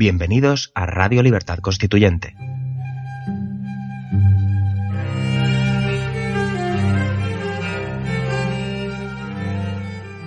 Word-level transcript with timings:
Bienvenidos 0.00 0.72
a 0.74 0.86
Radio 0.86 1.22
Libertad 1.22 1.58
Constituyente. 1.58 2.34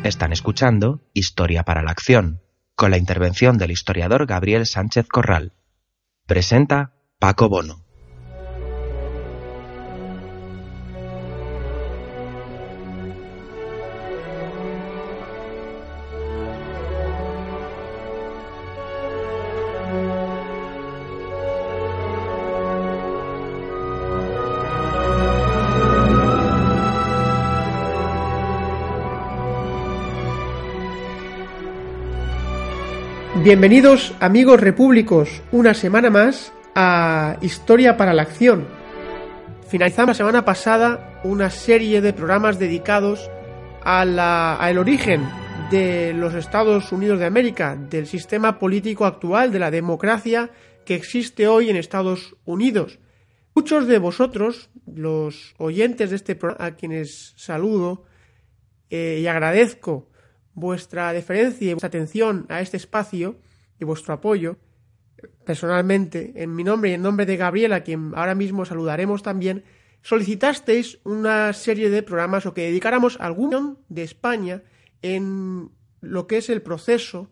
Están 0.04 0.32
escuchando 0.32 1.02
Historia 1.16 1.64
para 1.64 1.82
la 1.82 1.90
Acción, 1.90 2.44
con 2.76 2.92
la 2.92 3.00
intervención 3.00 3.58
del 3.58 3.72
historiador 3.72 4.28
Gabriel 4.28 4.68
Sánchez 4.68 5.08
Corral. 5.08 5.54
Presenta 6.28 6.94
Paco 7.18 7.50
Bono. 7.50 7.83
Bienvenidos 33.54 34.16
amigos 34.20 34.60
repúblicos 34.60 35.44
una 35.52 35.76
semana 35.76 36.10
más 36.10 36.52
a 36.74 37.38
Historia 37.42 37.98
para 37.98 38.12
la 38.12 38.24
Acción. 38.24 38.66
Finalizamos 39.68 40.08
la 40.08 40.14
semana 40.16 40.44
pasada 40.44 41.22
una 41.24 41.52
serie 41.52 42.02
de 42.02 42.14
programas 42.14 42.58
dedicados 42.58 43.30
al 43.84 44.78
origen 44.80 45.30
de 45.70 46.14
los 46.14 46.34
Estados 46.34 46.92
Unidos 46.92 47.20
de 47.20 47.28
América, 47.28 47.76
del 47.76 48.08
sistema 48.08 48.58
político 48.58 49.06
actual, 49.06 49.52
de 49.52 49.60
la 49.60 49.70
democracia 49.70 50.50
que 50.84 50.96
existe 50.96 51.48
hoy 51.48 51.70
en 51.70 51.76
Estados 51.76 52.36
Unidos. 52.46 52.98
Muchos 53.54 53.86
de 53.86 54.00
vosotros, 54.00 54.72
los 54.88 55.54
oyentes 55.60 56.10
de 56.10 56.16
este 56.16 56.36
programa, 56.36 56.66
a 56.66 56.76
quienes 56.76 57.36
saludo 57.38 58.06
eh, 58.90 59.20
y 59.22 59.28
agradezco 59.28 60.10
vuestra 60.54 61.14
deferencia 61.14 61.70
y 61.70 61.74
vuestra 61.74 61.88
atención 61.88 62.46
a 62.50 62.62
este 62.62 62.78
espacio 62.78 63.38
y 63.80 63.86
vuestro 63.86 64.14
apoyo. 64.14 64.58
Personalmente, 65.46 66.34
en 66.36 66.56
mi 66.56 66.64
nombre 66.64 66.92
y 66.92 66.94
en 66.94 67.02
nombre 67.02 67.26
de 67.26 67.38
Gabriela, 67.38 67.84
quien 67.84 68.12
ahora 68.16 68.36
mismo 68.36 68.66
saludaremos 68.66 69.24
también, 69.24 69.64
solicitasteis 70.02 71.00
una 71.06 71.54
serie 71.54 71.90
de 71.90 72.04
programas 72.04 72.46
o 72.46 72.54
que 72.54 72.64
dedicáramos 72.64 73.20
algún 73.20 73.80
de 73.88 74.04
España 74.04 74.64
en 75.02 75.72
lo 76.02 76.28
que 76.28 76.38
es 76.38 76.50
el 76.50 76.62
proceso 76.62 77.30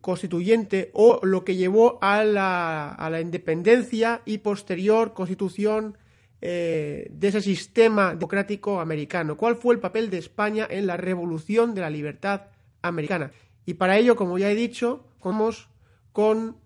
constituyente 0.00 0.90
o 0.94 1.20
lo 1.22 1.44
que 1.44 1.56
llevó 1.56 1.98
a 2.00 2.24
la, 2.24 2.90
a 2.90 3.10
la 3.10 3.20
independencia 3.20 4.22
y 4.24 4.38
posterior 4.38 5.12
constitución 5.12 5.98
eh, 6.44 7.06
de 7.12 7.28
ese 7.28 7.40
sistema 7.40 8.14
democrático 8.14 8.80
americano. 8.80 9.36
¿Cuál 9.36 9.54
fue 9.54 9.74
el 9.74 9.80
papel 9.80 10.10
de 10.10 10.18
España 10.18 10.66
en 10.68 10.88
la 10.88 10.96
revolución 10.96 11.72
de 11.72 11.82
la 11.82 11.88
libertad 11.88 12.42
americana? 12.82 13.30
Y 13.64 13.74
para 13.74 13.96
ello, 13.96 14.16
como 14.16 14.38
ya 14.38 14.50
he 14.50 14.56
dicho, 14.56 15.04
vamos 15.22 15.68
con 16.12 16.56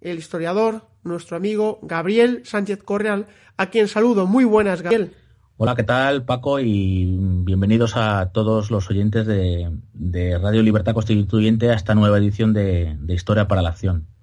el 0.00 0.18
historiador, 0.18 0.82
nuestro 1.02 1.36
amigo 1.36 1.80
Gabriel 1.82 2.42
Sánchez 2.44 2.84
Correal, 2.84 3.26
a 3.56 3.70
quien 3.70 3.88
saludo. 3.88 4.26
Muy 4.26 4.44
buenas, 4.44 4.82
Gabriel. 4.82 5.10
Hola, 5.56 5.74
¿qué 5.74 5.82
tal, 5.82 6.24
Paco? 6.24 6.60
Y 6.60 7.16
bienvenidos 7.18 7.96
a 7.96 8.30
todos 8.32 8.70
los 8.70 8.88
oyentes 8.88 9.26
de, 9.26 10.38
Radio 10.40 10.62
Libertad 10.62 10.94
Constituyente 10.94 11.70
a 11.70 11.74
esta 11.74 11.96
nueva 11.96 12.18
edición 12.18 12.52
de 12.52 12.96
Historia 13.08 13.48
para 13.48 13.62
la 13.62 13.70
Acción. 13.70 14.13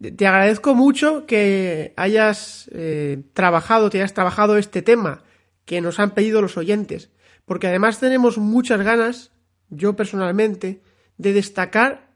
Te 0.00 0.26
agradezco 0.26 0.74
mucho 0.74 1.26
que 1.26 1.92
hayas 1.96 2.70
eh, 2.72 3.22
trabajado, 3.34 3.90
te 3.90 3.98
hayas 3.98 4.14
trabajado 4.14 4.56
este 4.56 4.80
tema 4.80 5.24
que 5.66 5.82
nos 5.82 5.98
han 6.00 6.14
pedido 6.14 6.40
los 6.40 6.56
oyentes, 6.56 7.10
porque 7.44 7.66
además 7.66 8.00
tenemos 8.00 8.38
muchas 8.38 8.80
ganas, 8.80 9.32
yo 9.68 9.96
personalmente, 9.96 10.82
de 11.18 11.34
destacar 11.34 12.14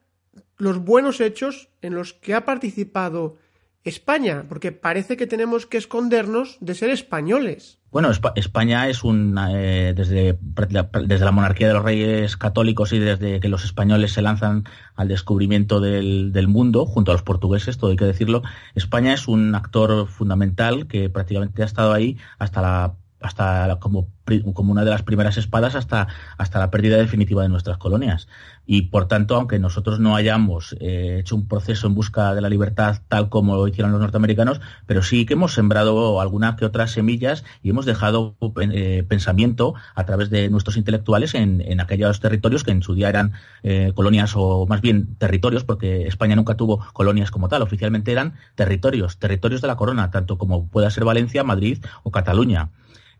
los 0.56 0.78
buenos 0.78 1.20
hechos 1.20 1.68
en 1.82 1.94
los 1.94 2.14
que 2.14 2.32
ha 2.32 2.46
participado 2.46 3.36
España, 3.84 4.46
porque 4.48 4.72
parece 4.72 5.18
que 5.18 5.26
tenemos 5.26 5.66
que 5.66 5.76
escondernos 5.76 6.56
de 6.60 6.74
ser 6.74 6.88
españoles. 6.88 7.80
Bueno, 7.94 8.10
España 8.10 8.88
es 8.88 9.04
un 9.04 9.38
eh, 9.38 9.94
desde, 9.94 10.36
desde 10.40 11.24
la 11.24 11.30
monarquía 11.30 11.68
de 11.68 11.74
los 11.74 11.84
reyes 11.84 12.36
católicos 12.36 12.92
y 12.92 12.98
desde 12.98 13.38
que 13.38 13.48
los 13.48 13.64
españoles 13.64 14.12
se 14.12 14.20
lanzan 14.20 14.64
al 14.96 15.06
descubrimiento 15.06 15.78
del, 15.78 16.32
del, 16.32 16.48
mundo, 16.48 16.86
junto 16.86 17.12
a 17.12 17.14
los 17.14 17.22
portugueses, 17.22 17.78
todo 17.78 17.92
hay 17.92 17.96
que 17.96 18.04
decirlo, 18.04 18.42
España 18.74 19.14
es 19.14 19.28
un 19.28 19.54
actor 19.54 20.08
fundamental 20.08 20.88
que 20.88 21.08
prácticamente 21.08 21.62
ha 21.62 21.66
estado 21.66 21.92
ahí 21.92 22.18
hasta 22.40 22.62
la 22.62 22.94
hasta 23.24 23.78
como, 23.80 24.08
como 24.52 24.72
una 24.72 24.84
de 24.84 24.90
las 24.90 25.02
primeras 25.02 25.38
espadas 25.38 25.74
hasta, 25.74 26.08
hasta 26.36 26.58
la 26.58 26.70
pérdida 26.70 26.98
definitiva 26.98 27.42
de 27.42 27.48
nuestras 27.48 27.78
colonias. 27.78 28.28
Y 28.66 28.82
por 28.82 29.08
tanto, 29.08 29.36
aunque 29.36 29.58
nosotros 29.58 29.98
no 29.98 30.14
hayamos 30.14 30.76
eh, 30.78 31.18
hecho 31.20 31.34
un 31.34 31.48
proceso 31.48 31.86
en 31.86 31.94
busca 31.94 32.34
de 32.34 32.42
la 32.42 32.50
libertad 32.50 33.00
tal 33.08 33.30
como 33.30 33.56
lo 33.56 33.66
hicieron 33.66 33.92
los 33.92 34.00
norteamericanos, 34.00 34.60
pero 34.86 35.02
sí 35.02 35.24
que 35.24 35.34
hemos 35.34 35.54
sembrado 35.54 36.20
algunas 36.20 36.56
que 36.56 36.66
otras 36.66 36.90
semillas 36.90 37.44
y 37.62 37.70
hemos 37.70 37.86
dejado 37.86 38.36
eh, 38.60 39.04
pensamiento 39.08 39.74
a 39.94 40.04
través 40.04 40.28
de 40.28 40.50
nuestros 40.50 40.76
intelectuales 40.76 41.34
en, 41.34 41.62
en, 41.62 41.80
aquellos 41.80 42.20
territorios 42.20 42.62
que 42.62 42.72
en 42.72 42.82
su 42.82 42.94
día 42.94 43.08
eran 43.08 43.32
eh, 43.62 43.92
colonias 43.94 44.34
o 44.36 44.66
más 44.66 44.82
bien 44.82 45.16
territorios, 45.16 45.64
porque 45.64 46.06
España 46.06 46.36
nunca 46.36 46.56
tuvo 46.56 46.84
colonias 46.92 47.30
como 47.30 47.48
tal, 47.48 47.62
oficialmente 47.62 48.12
eran 48.12 48.34
territorios, 48.54 49.18
territorios 49.18 49.62
de 49.62 49.68
la 49.68 49.76
corona, 49.76 50.10
tanto 50.10 50.36
como 50.36 50.68
pueda 50.68 50.90
ser 50.90 51.04
Valencia, 51.04 51.42
Madrid 51.42 51.78
o 52.02 52.10
Cataluña. 52.10 52.68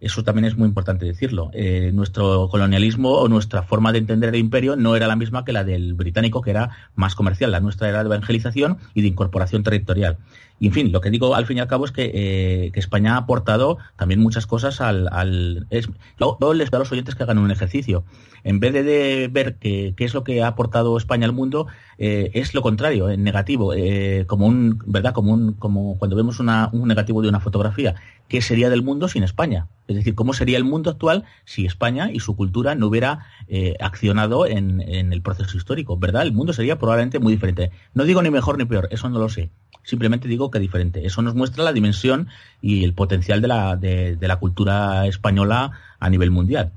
Eso 0.04 0.22
también 0.22 0.44
es 0.44 0.56
muy 0.58 0.68
importante 0.68 1.06
decirlo. 1.06 1.50
Eh, 1.54 1.90
nuestro 1.94 2.48
colonialismo 2.50 3.12
o 3.12 3.26
nuestra 3.28 3.62
forma 3.62 3.90
de 3.90 3.98
entender 3.98 4.28
el 4.28 4.40
imperio 4.40 4.76
no 4.76 4.96
era 4.96 5.06
la 5.06 5.16
misma 5.16 5.46
que 5.46 5.52
la 5.54 5.64
del 5.64 5.94
británico, 5.94 6.42
que 6.42 6.50
era 6.50 6.70
más 6.94 7.14
comercial. 7.14 7.50
La 7.50 7.60
nuestra 7.60 7.88
era 7.88 8.04
de 8.04 8.08
evangelización 8.08 8.76
y 8.92 9.00
de 9.00 9.08
incorporación 9.08 9.62
territorial. 9.62 10.18
Y 10.60 10.68
en 10.68 10.72
fin, 10.72 10.92
lo 10.92 11.00
que 11.00 11.10
digo 11.10 11.34
al 11.34 11.46
fin 11.46 11.56
y 11.56 11.60
al 11.60 11.66
cabo 11.66 11.84
es 11.84 11.90
que, 11.90 12.10
eh, 12.14 12.72
España 12.74 13.14
ha 13.14 13.18
aportado 13.18 13.78
también 13.96 14.20
muchas 14.20 14.46
cosas 14.46 14.80
al. 14.80 15.08
al 15.10 15.66
luego, 16.18 16.54
les 16.54 16.70
pido 16.70 16.76
a 16.76 16.80
los 16.80 16.92
oyentes 16.92 17.14
que 17.14 17.22
hagan 17.24 17.38
un 17.38 17.50
ejercicio. 17.50 18.04
En 18.44 18.60
vez 18.60 18.72
de, 18.72 19.28
ver 19.32 19.56
qué, 19.56 19.94
es 19.98 20.14
lo 20.14 20.22
que 20.22 20.42
ha 20.42 20.48
aportado 20.48 20.96
España 20.96 21.26
al 21.26 21.32
mundo, 21.32 21.66
eh, 21.98 22.30
es 22.34 22.54
lo 22.54 22.62
contrario, 22.62 23.10
en 23.10 23.24
negativo, 23.24 23.74
eh, 23.74 24.26
como 24.28 24.46
un, 24.46 24.80
¿verdad? 24.86 25.12
Como 25.12 25.32
un, 25.32 25.54
como 25.54 25.98
cuando 25.98 26.14
vemos 26.14 26.38
una, 26.40 26.70
un 26.72 26.86
negativo 26.86 27.20
de 27.20 27.28
una 27.28 27.40
fotografía. 27.40 27.94
¿Qué 28.28 28.40
sería 28.40 28.70
del 28.70 28.82
mundo 28.82 29.08
sin 29.08 29.22
España? 29.22 29.68
Es 29.88 29.96
decir, 29.96 30.14
¿cómo 30.14 30.32
sería 30.32 30.56
el 30.56 30.64
mundo 30.64 30.90
actual 30.90 31.24
si 31.44 31.66
España 31.66 32.10
y 32.12 32.20
su 32.20 32.36
cultura 32.36 32.74
no 32.74 32.86
hubiera 32.86 33.26
accionado 33.80 34.46
en, 34.46 34.80
en 34.80 35.12
el 35.12 35.20
proceso 35.20 35.56
histórico? 35.56 35.98
¿Verdad? 35.98 36.22
El 36.22 36.32
mundo 36.32 36.52
sería 36.52 36.78
probablemente 36.78 37.18
muy 37.18 37.34
diferente. 37.34 37.70
No 37.92 38.04
digo 38.04 38.22
ni 38.22 38.30
mejor 38.30 38.56
ni 38.56 38.64
peor, 38.64 38.88
eso 38.90 39.08
no 39.10 39.18
lo 39.18 39.28
sé 39.28 39.50
simplemente 39.84 40.28
digo 40.28 40.50
que 40.50 40.58
diferente. 40.58 41.06
Eso 41.06 41.22
nos 41.22 41.34
muestra 41.34 41.62
la 41.62 41.72
dimensión 41.72 42.28
y 42.60 42.84
el 42.84 42.94
potencial 42.94 43.40
de 43.40 43.48
la, 43.48 43.76
de, 43.76 44.18
la 44.20 44.36
cultura 44.36 45.06
española 45.06 45.70
a 46.00 46.10
nivel 46.10 46.30
mundial. 46.30 46.72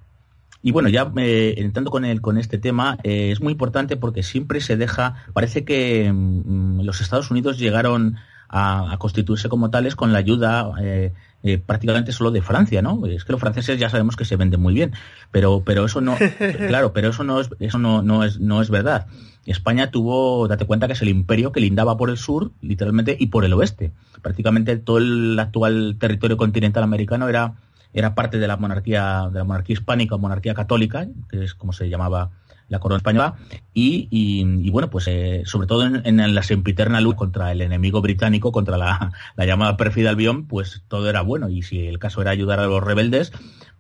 Y 0.62 0.72
bueno, 0.72 0.90
ya 0.90 1.12
eh, 1.18 1.56
entrando 1.58 1.92
con, 1.92 2.04
el, 2.04 2.22
con 2.22 2.38
este 2.38 2.58
tema, 2.58 2.98
eh, 3.04 3.32
es 3.32 3.42
muy 3.42 3.54
importante 3.54 3.96
porque 3.96 4.24
siempre 4.24 4.60
se 4.60 4.76
deja, 4.76 5.24
parece 5.34 5.64
que 5.64 6.12
mm, 6.12 6.82
los 6.82 7.02
Estados 7.02 7.32
Unidos 7.32 7.58
llegaron 7.58 8.18
a, 8.50 8.96
constituirse 9.00 9.50
como 9.50 9.70
tales 9.70 9.96
con 9.96 10.14
la 10.14 10.20
ayuda 10.20 10.72
eh, 10.82 11.14
eh, 11.44 11.58
prácticamente 11.58 12.12
solo 12.12 12.32
de 12.32 12.42
Francia, 12.42 12.82
¿no? 12.82 13.06
Es 13.06 13.26
que 13.26 13.32
los 13.32 13.42
franceses 13.42 13.80
ya 13.80 13.90
sabemos 13.90 14.16
que 14.16 14.26
se 14.26 14.36
venden 14.36 14.62
muy 14.62 14.74
bien, 14.74 14.94
pero, 15.32 15.62
pero 15.66 15.86
eso 15.86 16.02
no, 16.02 16.16
claro, 16.68 16.94
pero 16.94 17.10
eso 17.10 17.24
no 17.24 17.40
es, 17.40 17.50
eso 17.60 17.78
no, 17.78 18.02
no 18.02 18.24
es, 18.24 18.40
no 18.40 18.62
es 18.62 18.70
verdad. 18.70 19.08
España 19.46 19.92
tuvo, 19.92 20.48
date 20.48 20.66
cuenta 20.66 20.88
que 20.88 20.94
es 20.94 21.02
el 21.02 21.08
imperio 21.08 21.54
que 21.54 21.62
lindaba 21.62 21.96
por 21.96 22.10
el 22.10 22.18
sur, 22.18 22.52
literalmente, 22.62 23.16
y 23.18 23.28
por 23.28 23.46
el 23.46 23.54
oeste. 23.54 23.94
Prácticamente 24.22 24.76
todo 24.76 24.98
el 24.98 25.40
actual 25.40 25.96
territorio 26.00 26.36
continental 26.36 26.84
americano 26.84 27.30
era, 27.30 27.54
era 27.94 28.14
parte 28.14 28.40
de 28.40 28.48
la 28.48 28.58
monarquía, 28.58 29.30
de 29.32 29.40
la 29.40 29.46
monarquía 29.46 29.76
hispánica 29.76 30.16
o 30.16 30.20
monarquía 30.20 30.54
católica, 30.54 31.08
que 31.30 31.46
es 31.46 31.54
como 31.54 31.72
se 31.72 31.88
llamaba 31.88 32.32
la 32.70 32.80
corona 32.80 32.98
española, 32.98 33.36
y, 33.74 34.08
y, 34.12 34.70
bueno, 34.70 34.90
pues 34.90 35.08
eh, 35.08 35.44
sobre 35.46 35.68
todo 35.68 35.86
en, 35.86 36.36
la 36.36 36.44
sempiterna 36.44 37.02
lucha 37.02 37.18
contra 37.18 37.52
el 37.52 37.62
enemigo 37.62 38.02
británico, 38.02 38.52
contra 38.52 38.78
la, 38.78 39.12
la 39.36 39.46
llamada 39.46 39.78
pérfida 39.78 40.10
Albión, 40.10 40.46
pues 40.48 40.84
todo 40.88 41.10
era 41.10 41.22
bueno, 41.22 41.50
y 41.50 41.64
si 41.64 41.88
el 41.88 42.00
caso 42.00 42.22
era 42.22 42.32
ayudar 42.32 42.60
a 42.60 42.68
los 42.68 42.84
rebeldes, 42.84 43.32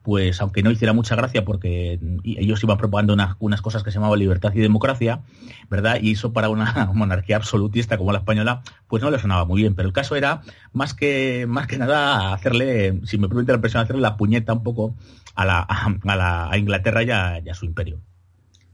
pues 0.07 0.39
aunque 0.39 0.63
no 0.63 0.71
hiciera 0.71 0.93
mucha 0.93 1.17
gracia 1.17 1.43
porque 1.43 1.99
ellos 2.23 2.63
iban 2.63 2.77
propagando 2.77 3.11
unas, 3.11 3.35
unas, 3.39 3.61
cosas 3.61 3.83
que 3.83 3.91
se 3.91 3.95
llamaban 3.95 4.17
libertad 4.17 4.53
y 4.55 4.59
democracia, 4.59 5.23
¿verdad? 5.69 5.99
Y 6.01 6.13
eso 6.13 6.31
para 6.31 6.47
una 6.47 6.89
monarquía 6.93 7.35
absolutista 7.35 7.97
como 7.97 8.13
la 8.13 8.19
española, 8.19 8.61
pues 8.87 9.03
no 9.03 9.11
le 9.11 9.19
sonaba 9.19 9.43
muy 9.43 9.63
bien. 9.63 9.75
Pero 9.75 9.89
el 9.89 9.93
caso 9.93 10.15
era 10.15 10.43
más 10.71 10.93
que, 10.93 11.45
más 11.45 11.67
que 11.67 11.77
nada 11.77 12.33
hacerle, 12.33 13.01
si 13.03 13.17
me 13.17 13.27
permite 13.27 13.51
la 13.51 13.57
expresión, 13.57 13.83
hacerle 13.83 14.01
la 14.01 14.15
puñeta 14.15 14.53
un 14.53 14.63
poco 14.63 14.95
a, 15.35 15.43
la, 15.43 15.59
a, 15.59 16.15
la, 16.15 16.49
a 16.49 16.57
Inglaterra 16.57 17.03
y 17.03 17.11
a, 17.11 17.53
su 17.53 17.65
imperio. 17.65 17.99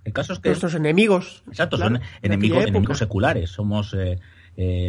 El 0.05 0.13
caso 0.13 0.33
es 0.33 0.39
que... 0.39 0.49
Nuestros 0.49 0.75
enemigos. 0.75 1.43
Exacto, 1.47 1.77
son 1.77 2.01
enemigos, 2.21 2.65
enemigos 2.65 2.97
seculares. 2.97 3.49
Somos... 3.49 3.95
Eh, 3.95 4.19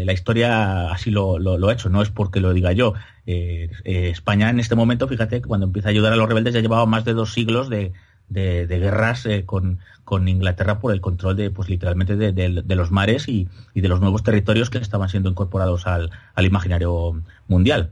la 0.05 0.13
historia 0.13 0.93
así 0.93 1.11
lo, 1.11 1.39
lo, 1.39 1.69
ha 1.69 1.73
hecho, 1.73 1.89
no 1.89 2.03
es 2.03 2.11
porque 2.11 2.39
lo 2.39 2.53
diga 2.53 2.73
yo. 2.73 2.93
España 3.25 4.51
en 4.51 4.61
este 4.61 4.75
momento, 4.75 5.09
fíjate, 5.09 5.41
cuando 5.41 5.65
empieza 5.65 5.89
a 5.89 5.93
ayudar 5.93 6.13
a 6.13 6.17
los 6.17 6.29
rebeldes 6.29 6.53
ya 6.53 6.61
llevaba 6.61 6.85
más 6.85 7.07
de 7.07 7.15
dos 7.15 7.33
siglos 7.33 7.71
de, 7.71 7.95
de, 8.29 8.67
guerras 8.67 9.27
eh, 9.27 9.45
con, 9.45 9.79
con, 10.05 10.29
Inglaterra 10.29 10.79
por 10.79 10.93
el 10.93 11.01
control 11.01 11.37
de, 11.37 11.51
pues 11.51 11.69
literalmente 11.69 12.17
de, 12.17 12.33
de 12.33 12.75
los 12.75 12.91
mares 12.91 13.29
y, 13.29 13.49
y, 13.75 13.81
de 13.81 13.89
los 13.89 14.01
nuevos 14.01 14.23
territorios 14.23 14.71
que 14.71 14.79
estaban 14.79 15.09
siendo 15.09 15.31
incorporados 15.31 15.87
al, 15.87 16.11
al 16.35 16.45
imaginario 16.45 17.23
mundial. 17.49 17.91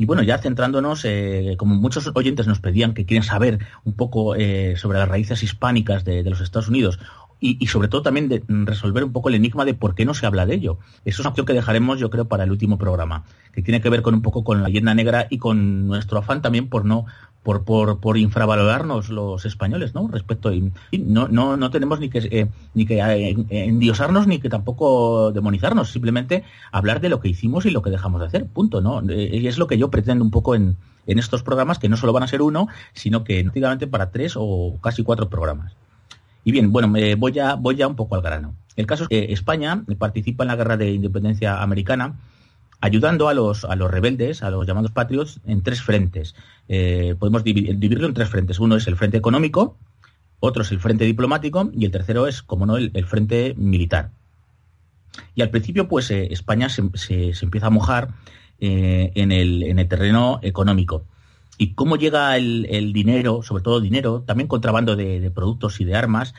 Y 0.00 0.06
bueno, 0.06 0.22
ya 0.22 0.38
centrándonos, 0.38 1.04
eh, 1.04 1.56
como 1.58 1.74
muchos 1.74 2.10
oyentes 2.14 2.46
nos 2.46 2.58
pedían 2.58 2.94
que 2.94 3.04
quieren 3.04 3.22
saber 3.22 3.58
un 3.84 3.92
poco 3.92 4.34
eh, 4.34 4.74
sobre 4.78 4.98
las 4.98 5.06
raíces 5.06 5.42
hispánicas 5.42 6.06
de, 6.06 6.22
los 6.22 6.40
Estados 6.40 6.68
Unidos 6.68 6.98
y, 7.38 7.66
sobre 7.66 7.88
todo 7.88 8.00
también 8.00 8.30
de 8.30 8.42
resolver 8.48 9.04
un 9.04 9.12
poco 9.12 9.28
el 9.28 9.34
enigma 9.34 9.66
de 9.66 9.74
por 9.74 9.94
qué 9.94 10.06
no 10.06 10.14
se 10.14 10.24
habla 10.24 10.46
de 10.46 10.54
ello. 10.54 10.78
Eso 11.04 11.16
es 11.16 11.20
una 11.20 11.28
opción 11.28 11.44
que 11.44 11.52
dejaremos, 11.52 12.00
yo 12.00 12.08
creo, 12.08 12.28
para 12.28 12.44
el 12.44 12.50
último 12.50 12.78
programa, 12.78 13.24
que 13.52 13.60
tiene 13.60 13.82
que 13.82 13.90
ver 13.90 14.00
con 14.00 14.14
un 14.14 14.22
poco 14.22 14.42
con 14.42 14.62
la 14.62 14.68
leyenda 14.68 14.94
negra 14.94 15.26
y 15.28 15.36
con 15.36 15.86
nuestro 15.86 16.18
afán 16.18 16.40
también 16.40 16.70
por 16.70 16.86
no 16.86 17.04
por, 17.42 17.64
por, 17.64 18.00
por 18.00 18.18
infravalorarnos 18.18 19.08
los 19.08 19.44
españoles, 19.46 19.94
¿no? 19.94 20.08
Respecto 20.08 20.52
y, 20.52 20.72
no, 20.92 21.28
no, 21.28 21.56
no 21.56 21.70
tenemos 21.70 22.00
ni 22.00 22.10
que 22.10 22.18
eh, 22.18 22.48
ni 22.74 22.84
que 22.86 22.98
eh, 23.00 23.36
endiosarnos 23.50 24.26
ni 24.26 24.40
que 24.40 24.50
tampoco 24.50 25.32
demonizarnos, 25.32 25.90
simplemente 25.90 26.44
hablar 26.70 27.00
de 27.00 27.08
lo 27.08 27.20
que 27.20 27.28
hicimos 27.28 27.64
y 27.64 27.70
lo 27.70 27.82
que 27.82 27.90
dejamos 27.90 28.20
de 28.20 28.26
hacer, 28.26 28.46
punto, 28.46 28.80
¿no? 28.80 29.00
Eh, 29.10 29.38
y 29.38 29.46
es 29.46 29.58
lo 29.58 29.66
que 29.66 29.78
yo 29.78 29.90
pretendo 29.90 30.24
un 30.24 30.30
poco 30.30 30.54
en, 30.54 30.76
en 31.06 31.18
estos 31.18 31.42
programas, 31.42 31.78
que 31.78 31.88
no 31.88 31.96
solo 31.96 32.12
van 32.12 32.24
a 32.24 32.28
ser 32.28 32.42
uno, 32.42 32.68
sino 32.92 33.24
que 33.24 33.42
prácticamente 33.42 33.86
para 33.86 34.10
tres 34.10 34.34
o 34.36 34.78
casi 34.82 35.02
cuatro 35.02 35.28
programas. 35.30 35.74
Y 36.44 36.52
bien, 36.52 36.72
bueno, 36.72 36.88
me 36.88 37.14
voy 37.14 37.32
ya, 37.32 37.54
voy 37.54 37.76
ya 37.76 37.86
un 37.86 37.96
poco 37.96 38.16
al 38.16 38.22
grano. 38.22 38.54
El 38.76 38.86
caso 38.86 39.04
es 39.04 39.08
que 39.08 39.32
España 39.32 39.84
participa 39.98 40.44
en 40.44 40.48
la 40.48 40.56
guerra 40.56 40.76
de 40.76 40.90
independencia 40.92 41.62
americana 41.62 42.16
ayudando 42.80 43.28
a 43.28 43.34
los, 43.34 43.64
a 43.64 43.76
los 43.76 43.90
rebeldes, 43.90 44.42
a 44.42 44.50
los 44.50 44.66
llamados 44.66 44.90
patriots, 44.90 45.40
en 45.46 45.62
tres 45.62 45.82
frentes. 45.82 46.34
Eh, 46.68 47.14
podemos 47.18 47.44
dividirlo 47.44 48.06
en 48.06 48.14
tres 48.14 48.28
frentes. 48.28 48.58
Uno 48.58 48.76
es 48.76 48.86
el 48.86 48.96
frente 48.96 49.18
económico, 49.18 49.76
otro 50.40 50.62
es 50.62 50.70
el 50.72 50.80
frente 50.80 51.04
diplomático 51.04 51.70
y 51.74 51.84
el 51.84 51.90
tercero 51.90 52.26
es, 52.26 52.42
como 52.42 52.66
no, 52.66 52.76
el, 52.76 53.06
frente 53.06 53.54
militar. 53.56 54.10
Y 55.34 55.42
al 55.42 55.50
principio, 55.50 55.88
pues 55.88 56.10
eh, 56.10 56.28
España 56.30 56.68
se, 56.68 56.82
se, 56.94 57.44
empieza 57.44 57.66
a 57.66 57.70
mojar 57.70 58.14
eh, 58.60 59.12
en, 59.14 59.32
el, 59.32 59.62
en 59.64 59.78
el 59.78 59.88
terreno 59.88 60.38
económico 60.42 61.04
y 61.58 61.74
cómo 61.74 61.96
llega 61.96 62.38
el, 62.38 62.92
dinero, 62.94 63.42
sobre 63.42 63.62
todo 63.62 63.82
dinero, 63.82 64.22
también 64.26 64.48
contrabando 64.48 64.96
de, 64.96 65.30
productos 65.30 65.78
y 65.82 65.84
de 65.84 65.94
armas, 65.94 66.32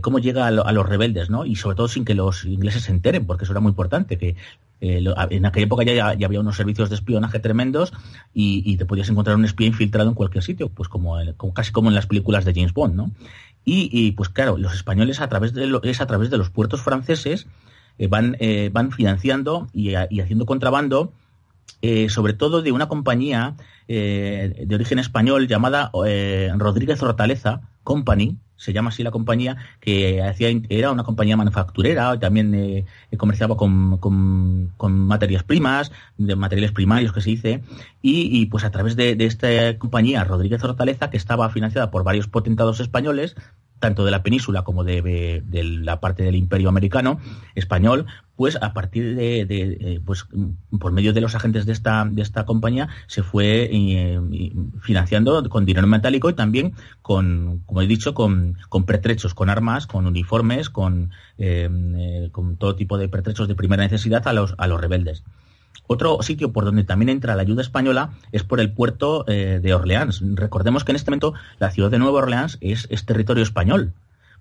cómo 0.00 0.20
llega 0.20 0.46
a, 0.46 0.52
los 0.52 0.88
rebeldes, 0.88 1.28
¿no? 1.28 1.44
Y 1.44 1.56
sobre 1.56 1.74
todo 1.74 1.88
sin 1.88 2.04
que 2.04 2.14
los 2.14 2.44
ingleses 2.44 2.84
se 2.84 2.92
enteren, 2.92 3.26
porque 3.26 3.42
eso 3.42 3.52
era 3.52 3.58
muy 3.58 3.70
importante, 3.70 4.16
que 4.16 4.36
eh, 4.84 5.02
en 5.30 5.46
aquella 5.46 5.64
época 5.64 5.82
ya, 5.84 6.08
había 6.08 6.40
unos 6.40 6.56
servicios 6.56 6.90
de 6.90 6.96
espionaje 6.96 7.38
tremendos 7.38 7.92
y, 8.34 8.76
te 8.76 8.84
podías 8.84 9.08
encontrar 9.08 9.36
un 9.36 9.46
espía 9.46 9.66
infiltrado 9.66 10.10
en 10.10 10.14
cualquier 10.14 10.44
sitio, 10.44 10.68
pues 10.68 10.90
como, 10.90 11.16
casi 11.54 11.72
como 11.72 11.88
en 11.88 11.94
las 11.94 12.06
películas 12.06 12.44
de 12.44 12.52
James 12.52 12.74
Bond, 12.74 12.94
¿no? 12.94 13.10
Y, 13.64 14.12
pues 14.12 14.28
claro, 14.28 14.58
los 14.58 14.74
españoles 14.74 15.20
a 15.20 15.28
través 15.28 15.54
de 15.54 15.80
es 15.84 16.02
a 16.02 16.06
través 16.06 16.28
de 16.28 16.36
los 16.36 16.50
puertos 16.50 16.82
franceses 16.82 17.46
eh, 17.96 18.08
van, 18.08 18.36
van 18.72 18.92
financiando 18.92 19.68
y 19.72 19.94
haciendo 19.94 20.44
contrabando 20.44 21.14
eh, 21.86 22.08
sobre 22.08 22.32
todo 22.32 22.62
de 22.62 22.72
una 22.72 22.88
compañía 22.88 23.56
eh, 23.88 24.64
de 24.66 24.74
origen 24.74 24.98
español 24.98 25.46
llamada 25.46 25.90
eh, 26.06 26.50
Rodríguez 26.56 27.02
Hortaleza 27.02 27.60
Company, 27.82 28.38
se 28.56 28.72
llama 28.72 28.88
así 28.88 29.02
la 29.02 29.10
compañía, 29.10 29.58
que 29.80 30.22
hacía, 30.22 30.48
era 30.70 30.90
una 30.90 31.04
compañía 31.04 31.36
manufacturera, 31.36 32.18
también 32.18 32.86
comerciaba 33.18 33.58
con, 33.58 33.98
con, 33.98 35.06
materias 35.06 35.42
primas, 35.42 35.92
de 36.16 36.34
materiales 36.36 36.72
primarios 36.72 37.12
que 37.12 37.20
se 37.20 37.28
dice, 37.28 37.62
y, 38.00 38.46
pues 38.46 38.64
a 38.64 38.70
través 38.70 38.96
de, 38.96 39.14
de, 39.14 39.26
esta 39.26 39.76
compañía 39.76 40.24
Rodríguez 40.24 40.64
Hortaleza, 40.64 41.10
que 41.10 41.18
estaba 41.18 41.50
financiada 41.50 41.90
por 41.90 42.02
varios 42.02 42.28
potentados 42.28 42.80
españoles, 42.80 43.36
tanto 43.78 44.04
de 44.04 44.10
la 44.10 44.22
península 44.22 44.62
como 44.62 44.84
de, 44.84 45.42
la 45.82 46.00
parte 46.00 46.22
del 46.22 46.36
imperio 46.36 46.68
americano, 46.68 47.20
español, 47.54 48.06
pues 48.36 48.56
a 48.60 48.72
partir 48.72 49.14
de, 49.14 49.42
eh, 49.50 50.00
pues 50.04 50.26
por 50.78 50.92
medio 50.92 51.12
de 51.12 51.20
los 51.20 51.34
agentes 51.34 51.66
de 51.66 51.72
esta, 51.72 52.04
de 52.04 52.22
esta 52.22 52.46
compañía 52.46 52.88
se 53.06 53.22
fue 53.22 53.68
eh, 53.70 54.20
financiando 54.80 55.48
con 55.48 55.64
dinero 55.64 55.86
metálico 55.86 56.30
y 56.30 56.34
también 56.34 56.74
con, 57.02 57.62
como 57.66 57.82
he 57.82 57.86
dicho, 57.86 58.14
con, 58.14 58.56
con 58.68 58.84
pertrechos, 58.84 59.34
con 59.34 59.50
armas, 59.50 59.86
con 59.86 60.06
uniformes, 60.06 60.70
con, 60.70 61.10
eh, 61.38 62.28
con 62.32 62.56
todo 62.56 62.76
tipo 62.76 62.98
de 62.98 63.08
pertrechos 63.08 63.48
de 63.48 63.54
primera 63.54 63.82
necesidad 63.82 64.26
a 64.26 64.32
los, 64.32 64.54
a 64.58 64.66
los 64.66 64.80
rebeldes. 64.80 65.24
Otro 65.86 66.22
sitio 66.22 66.52
por 66.52 66.64
donde 66.64 66.84
también 66.84 67.10
entra 67.10 67.34
la 67.34 67.42
ayuda 67.42 67.62
española 67.62 68.10
es 68.32 68.42
por 68.42 68.60
el 68.60 68.72
puerto 68.72 69.24
eh, 69.28 69.60
de 69.62 69.74
Orleans. 69.74 70.22
Recordemos 70.34 70.84
que 70.84 70.92
en 70.92 70.96
este 70.96 71.10
momento 71.10 71.34
la 71.58 71.70
ciudad 71.70 71.90
de 71.90 71.98
Nueva 71.98 72.18
Orleans 72.18 72.58
es, 72.60 72.88
territorio 73.04 73.42
español, 73.42 73.92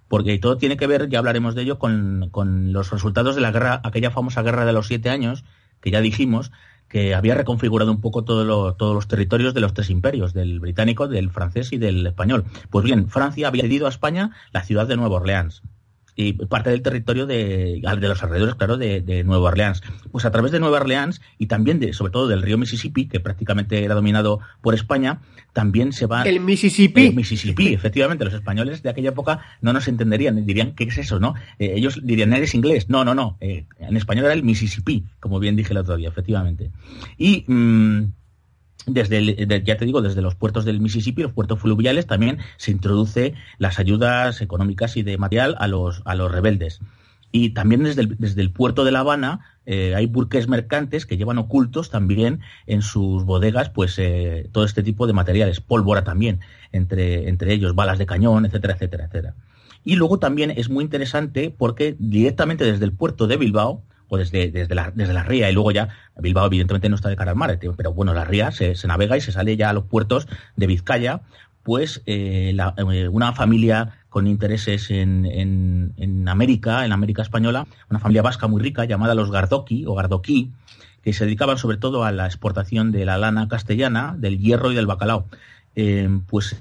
porque 0.07 0.37
todo 0.39 0.57
tiene 0.57 0.77
que 0.77 0.87
ver, 0.87 1.09
ya 1.09 1.19
hablaremos 1.19 1.53
de 1.55 1.63
ello, 1.63 1.79
con, 1.79 2.31
los 2.71 2.91
resultados 2.91 3.35
de 3.35 3.41
la 3.41 3.51
guerra, 3.51 3.81
aquella 3.83 4.11
famosa 4.11 4.41
guerra 4.41 4.65
de 4.65 4.73
los 4.73 4.87
siete 4.87 5.09
años, 5.09 5.43
que 5.81 5.91
ya 5.91 5.99
dijimos, 5.99 6.51
que 6.87 7.13
había 7.13 7.35
reconfigurado 7.35 7.91
un 7.91 7.99
poco 7.99 8.23
todos 8.23 8.77
los 8.79 9.07
territorios 9.07 9.53
de 9.53 9.61
los 9.61 9.73
tres 9.73 9.89
imperios, 9.89 10.33
del 10.33 10.61
británico, 10.61 11.07
del 11.09 11.29
francés 11.29 11.73
y 11.73 11.77
del 11.77 12.05
español. 12.07 12.45
Pues 12.69 12.85
bien, 12.85 13.09
Francia 13.09 13.47
había 13.47 13.63
cedido 13.63 13.87
a 13.87 13.89
España 13.89 14.31
la 14.51 14.63
ciudad 14.63 14.87
de 14.87 14.95
Nueva 14.95 15.15
Orleans 15.15 15.61
y 16.15 16.33
parte 16.33 16.69
del 16.69 16.81
territorio 16.81 17.25
de, 17.25 17.81
de 17.81 18.07
los 18.07 18.23
alrededores, 18.23 18.55
claro, 18.55 18.77
de, 18.77 19.01
de, 19.01 19.23
Nueva 19.23 19.49
Orleans. 19.49 19.81
Pues 20.11 20.25
a 20.25 20.31
través 20.31 20.51
de 20.51 20.59
Nueva 20.59 20.77
Orleans 20.77 21.21
y 21.37 21.47
también, 21.47 21.79
de, 21.79 21.93
sobre 21.93 22.11
todo, 22.11 22.27
del 22.27 22.41
río 22.41 22.57
Mississippi, 22.57 23.07
que 23.07 23.19
prácticamente 23.19 23.83
era 23.83 23.95
dominado 23.95 24.39
por 24.61 24.75
España, 24.75 25.21
también 25.53 25.93
se 25.93 26.05
va... 26.05 26.23
El 26.23 26.39
Mississippi. 26.39 27.07
El 27.07 27.15
Mississippi, 27.15 27.73
efectivamente. 27.73 28.25
Los 28.25 28.33
españoles 28.33 28.83
de 28.83 28.89
aquella 28.89 29.09
época 29.09 29.41
no 29.61 29.73
nos 29.73 29.87
entenderían, 29.87 30.45
dirían, 30.45 30.73
¿qué 30.75 30.85
es 30.85 30.97
eso, 30.97 31.19
no? 31.19 31.35
Eh, 31.59 31.73
ellos 31.75 31.99
dirían, 32.03 32.33
¿eres 32.33 32.53
inglés? 32.53 32.89
No, 32.89 33.03
no, 33.03 33.15
no. 33.15 33.37
Eh, 33.41 33.65
en 33.79 33.97
español 33.97 34.25
era 34.25 34.33
el 34.33 34.43
Mississippi, 34.43 35.05
como 35.19 35.39
bien 35.39 35.55
dije 35.55 35.73
el 35.73 35.77
otro 35.77 35.97
día, 35.97 36.09
efectivamente. 36.09 36.71
Y... 37.17 37.45
Mm, 37.47 38.13
desde 38.85 39.63
ya 39.63 39.77
te 39.77 39.85
digo, 39.85 40.01
desde 40.01 40.21
los 40.21 40.35
puertos 40.35 40.65
del 40.65 40.81
Mississippi, 40.81 41.21
los 41.21 41.31
puertos 41.31 41.59
fluviales, 41.59 42.05
también 42.05 42.39
se 42.57 42.71
introduce 42.71 43.33
las 43.57 43.79
ayudas 43.79 44.41
económicas 44.41 44.97
y 44.97 45.03
de 45.03 45.17
material 45.17 45.55
a 45.59 45.67
los, 45.67 46.01
a 46.05 46.15
los 46.15 46.31
rebeldes. 46.31 46.79
Y 47.31 47.51
también 47.51 47.83
desde 47.83 48.01
el, 48.01 48.15
desde 48.19 48.41
el 48.41 48.51
puerto 48.51 48.83
de 48.83 48.91
La 48.91 48.99
Habana 48.99 49.39
eh, 49.65 49.95
hay 49.95 50.05
burques 50.05 50.47
mercantes 50.47 51.05
que 51.05 51.17
llevan 51.17 51.37
ocultos 51.37 51.89
también 51.89 52.41
en 52.67 52.81
sus 52.81 53.23
bodegas 53.23 53.69
pues 53.69 53.97
eh, 53.97 54.49
todo 54.51 54.65
este 54.65 54.83
tipo 54.83 55.07
de 55.07 55.13
materiales, 55.13 55.61
pólvora 55.61 56.03
también, 56.03 56.41
entre, 56.71 57.29
entre 57.29 57.53
ellos 57.53 57.73
balas 57.73 57.97
de 57.97 58.05
cañón, 58.05 58.45
etcétera, 58.45 58.73
etcétera, 58.73 59.05
etcétera. 59.05 59.35
Y 59.85 59.95
luego 59.95 60.19
también 60.19 60.51
es 60.51 60.69
muy 60.69 60.83
interesante 60.83 61.53
porque 61.57 61.95
directamente 61.97 62.65
desde 62.65 62.85
el 62.85 62.93
puerto 62.93 63.27
de 63.27 63.37
Bilbao, 63.37 63.81
o 64.13 64.17
desde, 64.17 64.51
desde, 64.51 64.75
la, 64.75 64.91
desde 64.93 65.13
la 65.13 65.23
ría. 65.23 65.49
Y 65.49 65.53
luego 65.53 65.71
ya 65.71 65.89
Bilbao 66.19 66.45
evidentemente 66.45 66.87
no 66.87 66.95
está 66.95 67.09
de 67.09 67.15
cara 67.15 67.31
al 67.31 67.37
mar, 67.37 67.57
pero 67.75 67.93
bueno, 67.93 68.13
la 68.13 68.23
ría 68.23 68.51
se, 68.51 68.75
navega 68.85 69.17
y 69.17 69.21
se 69.21 69.31
sale 69.31 69.57
ya 69.57 69.71
a 69.71 69.73
los 69.73 69.85
puertos 69.85 70.27
de 70.55 70.67
Vizcaya, 70.67 71.21
pues 71.63 72.03
eh, 72.05 72.55
eh, 72.55 73.07
una 73.07 73.33
familia 73.33 73.97
con 74.09 74.27
intereses 74.27 74.91
en, 74.91 75.25
en, 75.25 75.93
en, 75.97 76.29
América, 76.29 76.85
en 76.85 76.91
América 76.91 77.23
española, 77.23 77.65
una 77.89 77.99
familia 77.99 78.21
vasca 78.21 78.47
muy 78.47 78.61
rica 78.61 78.85
llamada 78.85 79.15
los 79.15 79.31
Gardoki 79.31 79.85
o 79.87 79.95
Gardoquí, 79.95 80.51
que 81.01 81.13
se 81.13 81.25
dedicaban 81.25 81.57
sobre 81.57 81.77
todo 81.77 82.03
a 82.03 82.11
la 82.11 82.27
exportación 82.27 82.91
de 82.91 83.05
la 83.05 83.17
lana 83.17 83.47
castellana, 83.47 84.15
del 84.15 84.37
hierro 84.37 84.71
y 84.71 84.75
del 84.75 84.85
bacalao. 84.85 85.25
Eh, 85.75 86.07
pues 86.27 86.55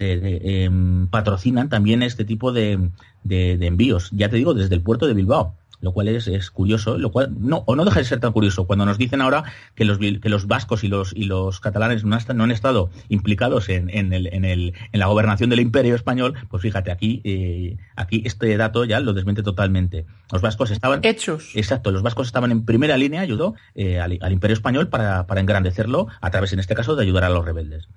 patrocinan 1.10 1.68
también 1.68 2.02
este 2.02 2.24
tipo 2.24 2.50
de, 2.50 2.88
de 3.24 3.66
envíos, 3.66 4.08
ya 4.10 4.30
te 4.30 4.36
digo, 4.36 4.54
desde 4.54 4.74
el 4.74 4.80
puerto 4.80 5.06
de 5.06 5.12
Bilbao 5.12 5.54
lo 5.82 5.92
cual 5.92 6.08
es, 6.08 6.28
es, 6.28 6.50
curioso, 6.50 6.96
lo 6.96 7.10
cual 7.10 7.34
no, 7.38 7.64
o 7.66 7.76
no 7.76 7.84
deja 7.84 7.98
de 7.98 8.04
ser 8.04 8.20
tan 8.20 8.32
curioso 8.32 8.66
cuando 8.66 8.86
nos 8.86 8.98
dicen 8.98 9.20
ahora 9.20 9.44
que 9.74 9.84
los, 9.84 9.98
que 9.98 10.28
los 10.28 10.46
vascos 10.46 10.84
y 10.84 10.88
los, 10.88 11.12
y 11.14 11.24
los 11.24 11.60
catalanes 11.60 12.04
no, 12.04 12.16
han 12.16 12.50
estado 12.50 12.90
implicados 13.08 13.68
en, 13.68 13.90
en, 13.90 14.12
el, 14.12 14.28
en, 14.32 14.44
el, 14.44 14.74
en 14.92 15.00
la 15.00 15.06
gobernación 15.06 15.50
del 15.50 15.60
imperio 15.60 15.94
español, 15.94 16.34
pues 16.48 16.62
fíjate, 16.62 16.92
aquí, 16.92 17.20
eh, 17.24 17.76
aquí 17.96 18.22
este 18.24 18.56
dato 18.56 18.84
ya 18.84 19.00
lo 19.00 19.12
desmente 19.12 19.42
totalmente. 19.42 20.06
Los 20.30 20.40
vascos 20.40 20.70
estaban... 20.70 21.00
Hechos. 21.02 21.50
Exacto, 21.54 21.90
los 21.90 22.02
vascos 22.02 22.28
estaban 22.28 22.52
en 22.52 22.64
primera 22.64 22.96
línea, 22.96 23.20
ayudó 23.20 23.56
eh, 23.74 23.98
al, 23.98 24.12
imperio 24.32 24.54
español 24.54 24.88
para, 24.88 25.26
para 25.26 25.40
engrandecerlo 25.40 26.06
a 26.20 26.30
través, 26.30 26.52
en 26.52 26.60
este 26.60 26.76
caso, 26.76 26.94
de 26.94 27.02
ayudar 27.02 27.24
a 27.24 27.28
los 27.28 27.44
rebeldes. 27.44 27.88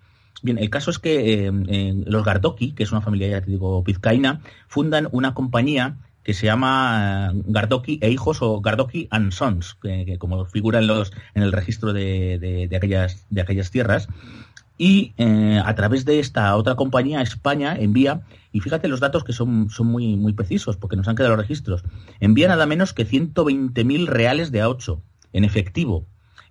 Bien, 0.42 0.58
el 0.58 0.70
caso 0.70 0.92
es 0.92 1.00
que 1.00 1.48
eh, 1.48 2.04
los 2.06 2.24
Gardoki, 2.24 2.74
que 2.74 2.84
es 2.84 2.92
una 2.92 3.01
familia, 3.01 3.27
ya 3.27 3.42
te 3.42 3.51
digo, 3.51 3.84
pizcaína, 3.84 4.42
fundan 4.68 5.08
una 5.12 5.34
compañía 5.34 5.98
que 6.25 6.34
se 6.34 6.48
llama 6.48 7.29
eh, 7.32 7.41
Gardoki 7.46 8.00
e 8.01 8.10
hijos 8.10 8.41
o 8.41 8.60
Gardoki 8.60 9.08
and 9.12 9.32
Sons, 9.32 9.77
que, 9.82 10.17
como 10.17 10.44
figura 10.46 10.79
en, 10.79 10.88
los, 10.88 11.13
en 11.36 11.44
el 11.44 11.51
registro 11.51 11.94
de, 11.94 12.67
de, 12.70 12.75
aquellas, 12.75 13.25
de 13.29 13.41
aquellas 13.41 13.72
tierras, 13.72 14.10
Y 14.77 15.13
eh, 15.17 15.62
a 15.63 15.74
través 15.75 16.03
de 16.03 16.20
esta 16.20 16.53
otra 16.58 16.75
compañía, 16.75 17.22
España 17.22 17.77
envía, 17.79 18.24
y 18.51 18.60
fíjate 18.60 18.89
los 18.89 19.00
datos 19.00 19.24
que 19.24 19.32
son, 19.32 19.70
son 19.70 19.88
muy, 19.88 20.17
muy 20.17 20.34
precisos, 20.34 20.75
porque 20.75 20.98
nos 20.98 21.08
han 21.08 21.15
quedado 21.15 21.36
los 21.36 21.46
registros, 21.46 21.84
envía 22.20 22.50
nada 22.50 22.65
menos 22.65 22.91
que 22.91 23.08
120.000 23.08 24.08
reales 24.08 24.51
de 24.51 24.65
A8 24.65 25.00
en 25.32 25.44
efectivo, 25.46 26.08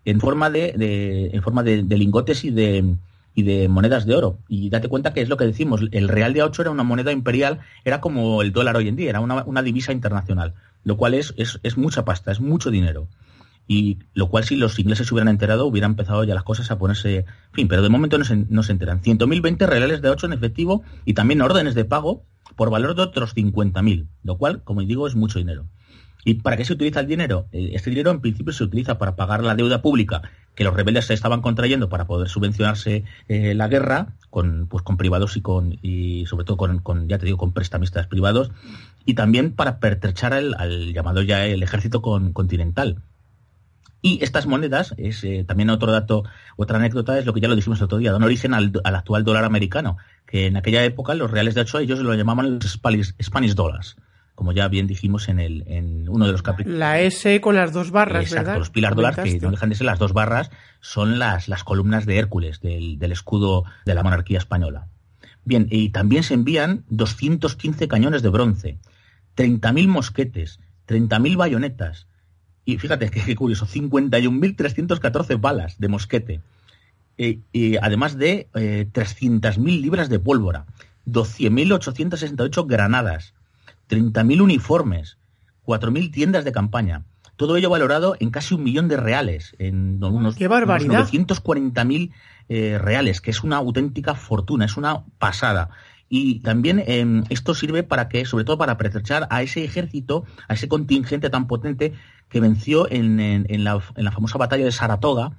en 0.07 0.21
forma 0.21 0.49
de, 0.51 1.31
en 1.35 1.43
forma 1.43 1.63
de, 1.63 1.83
lingotes 1.83 2.45
y 2.45 2.51
de, 2.51 2.97
y 3.35 3.43
de 3.43 3.69
monedas 3.69 4.07
de 4.07 4.15
oro. 4.15 4.39
Y 4.49 4.71
date 4.71 4.89
cuenta 4.89 5.13
que 5.13 5.21
es 5.21 5.29
lo 5.29 5.37
que 5.37 5.45
decimos, 5.45 5.81
el 5.91 6.09
real 6.09 6.33
de 6.33 6.43
A8 6.43 6.61
era 6.61 6.71
una 6.71 6.85
moneda 6.85 7.13
imperial, 7.13 7.61
era 7.85 8.01
como 8.01 8.43
el 8.43 8.53
dólar 8.53 8.77
hoy 8.77 8.89
en 8.89 8.97
día, 8.97 9.11
era 9.11 9.21
una, 9.21 9.45
una 9.45 9.63
divisa 9.63 9.93
internacional, 9.93 10.55
lo 10.85 10.97
cual 10.97 11.15
es, 11.15 11.35
es, 11.37 11.59
es 11.63 11.77
mucha 11.77 12.05
pasta, 12.05 12.33
es 12.33 12.41
mucho 12.41 12.71
dinero 12.71 13.09
y 13.67 13.99
lo 14.13 14.29
cual 14.29 14.45
si 14.45 14.57
los 14.57 14.79
ingleses 14.79 15.07
se 15.07 15.15
hubieran 15.15 15.29
enterado 15.29 15.67
hubieran 15.67 15.93
empezado 15.93 16.25
ya 16.25 16.35
las 16.35 16.43
cosas 16.43 16.71
a 16.71 16.79
ponerse, 16.79 17.19
en 17.19 17.25
fin, 17.53 17.69
pero 17.69 17.83
de 17.83 17.89
momento 17.89 18.19
no 18.19 18.25
se, 18.25 18.37
no 18.37 18.63
se 18.63 18.73
enteran. 18.73 19.01
100.020 19.01 19.67
reales 19.67 20.03
de 20.03 20.11
8 20.11 20.27
en 20.27 20.33
efectivo 20.35 20.83
y 21.05 21.15
también 21.15 21.41
órdenes 21.41 21.75
de 21.75 21.85
pago 21.85 22.25
por 22.57 22.71
valor 22.71 22.95
de 22.95 23.03
otros 23.03 23.35
50.000, 23.35 24.07
lo 24.23 24.37
cual, 24.37 24.63
como 24.63 24.83
digo, 24.83 25.07
es 25.07 25.15
mucho 25.15 25.39
dinero. 25.39 25.67
¿Y 26.25 26.35
para 26.35 26.57
qué 26.57 26.65
se 26.65 26.73
utiliza 26.73 27.01
el 27.01 27.07
dinero? 27.07 27.47
Eh, 27.53 27.73
este 27.75 27.91
dinero 27.91 28.11
en 28.11 28.21
principio 28.21 28.53
se 28.53 28.65
utiliza 28.65 28.99
para 28.99 29.17
pagar 29.17 29.45
la 29.45 29.55
deuda 29.55 29.83
pública 29.83 30.23
que 30.55 30.65
los 30.65 30.75
rebeldes 30.75 31.07
se 31.07 31.15
estaban 31.15 31.43
contrayendo 31.43 31.89
para 31.89 32.07
poder 32.07 32.29
subvencionarse 32.29 33.05
eh, 33.29 33.55
la 33.55 33.69
guerra 33.69 34.15
con, 34.31 34.67
pues, 34.69 34.83
con 34.83 34.97
privados 34.97 35.37
y 35.37 35.43
con 35.43 35.79
y 35.83 36.27
sobre 36.27 36.45
todo 36.45 36.57
con, 36.57 36.79
con, 36.79 37.09
ya 37.09 37.19
te 37.19 37.27
digo 37.27 37.39
con 37.39 37.53
prestamistas 37.53 38.07
privados 38.07 38.51
y 39.05 39.15
también 39.15 39.53
para 39.53 39.81
pertrechar 39.81 40.33
al, 40.33 40.93
llamado 40.93 41.23
ya 41.23 41.45
el 41.45 41.63
ejército 41.63 42.01
continental 42.03 43.03
y 44.07 44.23
estas 44.23 44.45
monedas, 44.45 44.95
es 44.99 45.25
eh, 45.25 45.45
también 45.49 45.71
otro 45.71 45.91
dato, 45.91 46.25
otra 46.57 46.77
anécdota, 46.77 47.19
es 47.19 47.25
lo 47.25 47.33
que 47.33 47.41
ya 47.41 47.49
lo 47.49 47.57
dijimos 47.57 47.79
el 47.79 47.87
otro 47.87 47.97
día, 47.97 48.13
dan 48.13 48.23
origen 48.23 48.53
al, 48.53 48.71
actual 48.85 49.25
dólar 49.25 49.45
americano, 49.45 49.97
que 50.27 50.45
en 50.45 50.59
aquella 50.59 50.85
época 50.85 51.15
los 51.15 51.31
reales 51.31 51.55
de 51.55 51.63
8 51.63 51.79
ellos 51.79 52.01
lo 52.01 52.13
llamaban 52.13 52.59
los 52.59 52.71
Spanish, 52.71 53.55
dollars, 53.55 53.97
como 54.35 54.53
ya 54.53 54.69
bien 54.69 54.87
dijimos 54.87 55.29
en, 55.29 55.39
el, 55.39 55.65
en 55.67 56.09
uno 56.09 56.27
de 56.27 56.33
los 56.33 56.43
capítulos. 56.43 56.79
La 56.79 57.01
S 57.01 57.41
con 57.41 57.55
las 57.55 57.73
dos 57.73 57.91
barras, 57.91 58.25
Exacto, 58.25 58.59
los 58.59 58.71
pilar 58.71 58.95
dólares, 58.95 59.35
que 59.35 59.41
no 59.41 59.51
dejan 59.51 59.69
de 59.69 59.77
ser 59.77 59.87
las 59.87 59.99
dos 59.99 60.13
barras, 60.13 60.51
son 60.81 61.19
las, 61.19 61.49
las 61.49 61.65
columnas 61.65 62.07
de 62.07 62.19
Hércules, 62.19 62.61
del, 62.61 62.99
del 62.99 63.13
escudo 63.13 63.65
de 63.85 63.95
la 63.95 64.03
monarquía 64.03 64.39
española. 64.39 64.89
Bien, 65.45 65.67
y 65.71 65.91
también 65.91 66.23
se 66.23 66.35
envían 66.35 66.85
215 66.89 67.87
cañones 67.87 68.23
de 68.23 68.29
bronce, 68.31 68.79
30.000 69.37 69.89
mosquetes, 69.89 70.61
30.000 70.89 71.37
bayonetas, 71.37 72.07
y 72.65 72.79
fíjate 72.79 73.11
qué 73.27 73.37
curioso, 73.37 73.67
51.314 73.67 75.41
balas 75.41 75.79
de 75.79 75.89
mosquete. 75.89 76.41
Eh, 77.17 77.41
y 77.53 77.77
además 77.77 78.19
de 78.19 78.49
eh, 78.55 78.89
300.000 78.93 79.81
libras 79.81 80.09
de 80.09 80.19
pólvora, 80.19 80.67
12.868 81.07 82.67
granadas, 82.67 83.34
30.000 83.95 84.41
uniformes, 84.41 85.19
4.000 85.65 86.11
tiendas 86.11 86.45
de 86.45 86.53
campaña. 86.53 87.05
Todo 87.37 87.57
ello 87.57 87.71
valorado 87.71 88.17
en 88.19 88.31
casi 88.31 88.55
un 88.55 88.63
millón 88.63 88.89
de 88.89 88.97
reales, 88.97 89.55
en 89.59 90.03
unos, 90.03 90.37
¡Qué 90.37 90.49
barbaridad! 90.49 91.09
940.000 91.09 92.13
eh, 92.49 92.79
reales, 92.79 93.21
que 93.21 93.31
es 93.31 93.43
una 93.43 93.57
auténtica 93.57 94.15
fortuna, 94.15 94.65
es 94.65 94.77
una 94.77 95.05
pasada. 95.19 95.71
Y 96.09 96.41
también 96.41 96.83
em, 96.87 97.25
esto 97.29 97.55
sirve 97.55 97.83
para 97.83 98.09
que, 98.09 98.25
sobre 98.25 98.45
todo 98.45 98.59
para 98.59 98.77
pretechar 98.77 99.27
a 99.31 99.43
ese 99.43 99.65
ejército, 99.65 100.25
a 100.49 100.55
ese 100.55 100.69
contingente 100.69 101.31
tan 101.31 101.47
potente 101.47 101.95
que 102.29 102.41
venció 102.41 102.91
en, 102.91 103.21
en, 103.21 103.65
la, 103.65 103.81
en 103.97 104.05
la, 104.05 104.13
famosa 104.13 104.39
batalla 104.39 104.65
de 104.65 104.73
Saratoga 104.73 105.33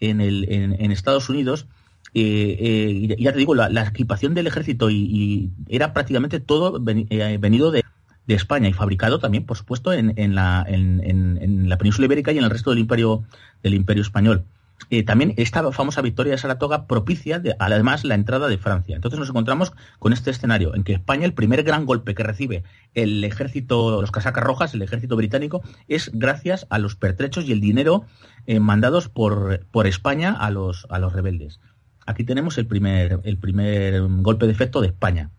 en, 0.00 0.20
el, 0.20 0.46
en 0.50 0.90
Estados 0.92 1.28
Unidos. 1.28 1.66
Eh, 2.14 2.58
eh, 2.60 3.16
ya 3.18 3.32
te 3.32 3.38
digo, 3.38 3.54
la, 3.54 3.82
equipación 3.84 4.34
del 4.34 4.46
ejército 4.46 4.90
y, 4.90 5.50
era 5.68 5.92
prácticamente 5.92 6.40
todo 6.40 6.78
venido 6.80 7.70
de, 7.70 7.82
de, 8.26 8.34
España 8.34 8.68
y 8.68 8.72
fabricado 8.72 9.18
también, 9.18 9.44
por 9.44 9.56
supuesto, 9.56 9.92
en, 9.92 10.14
en, 10.16 10.34
la, 10.34 10.64
en, 10.66 11.68
la 11.68 11.78
península 11.78 12.06
ibérica 12.06 12.32
y 12.32 12.38
en 12.38 12.44
el 12.44 12.50
resto 12.50 12.70
del 12.70 12.78
imperio, 12.78 13.24
del 13.62 13.74
imperio 13.74 14.02
español. 14.02 14.44
Eh, 14.90 15.04
también 15.04 15.34
esta 15.36 15.70
famosa 15.72 16.02
victoria 16.02 16.32
de 16.32 16.38
Saratoga 16.38 16.86
propicia 16.86 17.40
además 17.58 18.04
la 18.04 18.14
entrada 18.14 18.48
de 18.48 18.58
Francia. 18.58 18.96
Entonces 18.96 19.20
nos 19.20 19.28
encontramos 19.28 19.72
con 19.98 20.12
este 20.12 20.30
escenario 20.30 20.74
en 20.74 20.82
que 20.82 20.92
España, 20.92 21.24
el 21.24 21.34
primer 21.34 21.62
gran 21.62 21.86
golpe 21.86 22.14
que 22.14 22.22
recibe 22.22 22.64
el 22.94 23.22
ejército, 23.24 24.00
los 24.00 24.10
casacas 24.10 24.44
rojas, 24.44 24.74
el 24.74 24.82
ejército 24.82 25.16
británico, 25.16 25.62
es 25.88 26.10
gracias 26.12 26.66
a 26.70 26.78
los 26.78 26.96
pertrechos 26.96 27.44
y 27.44 27.52
el 27.52 27.60
dinero 27.60 28.04
eh, 28.46 28.60
mandados 28.60 29.08
por, 29.08 29.64
por 29.70 29.86
España 29.86 30.32
a 30.32 30.50
los, 30.50 30.86
a 30.90 30.98
los 30.98 31.12
rebeldes. 31.12 31.60
Aquí 32.06 32.24
tenemos 32.24 32.58
el 32.58 32.66
primer, 32.66 33.20
el 33.24 33.38
primer 33.38 34.02
golpe 34.02 34.46
de 34.46 34.52
efecto 34.52 34.80
de 34.80 34.88
España. 34.88 35.30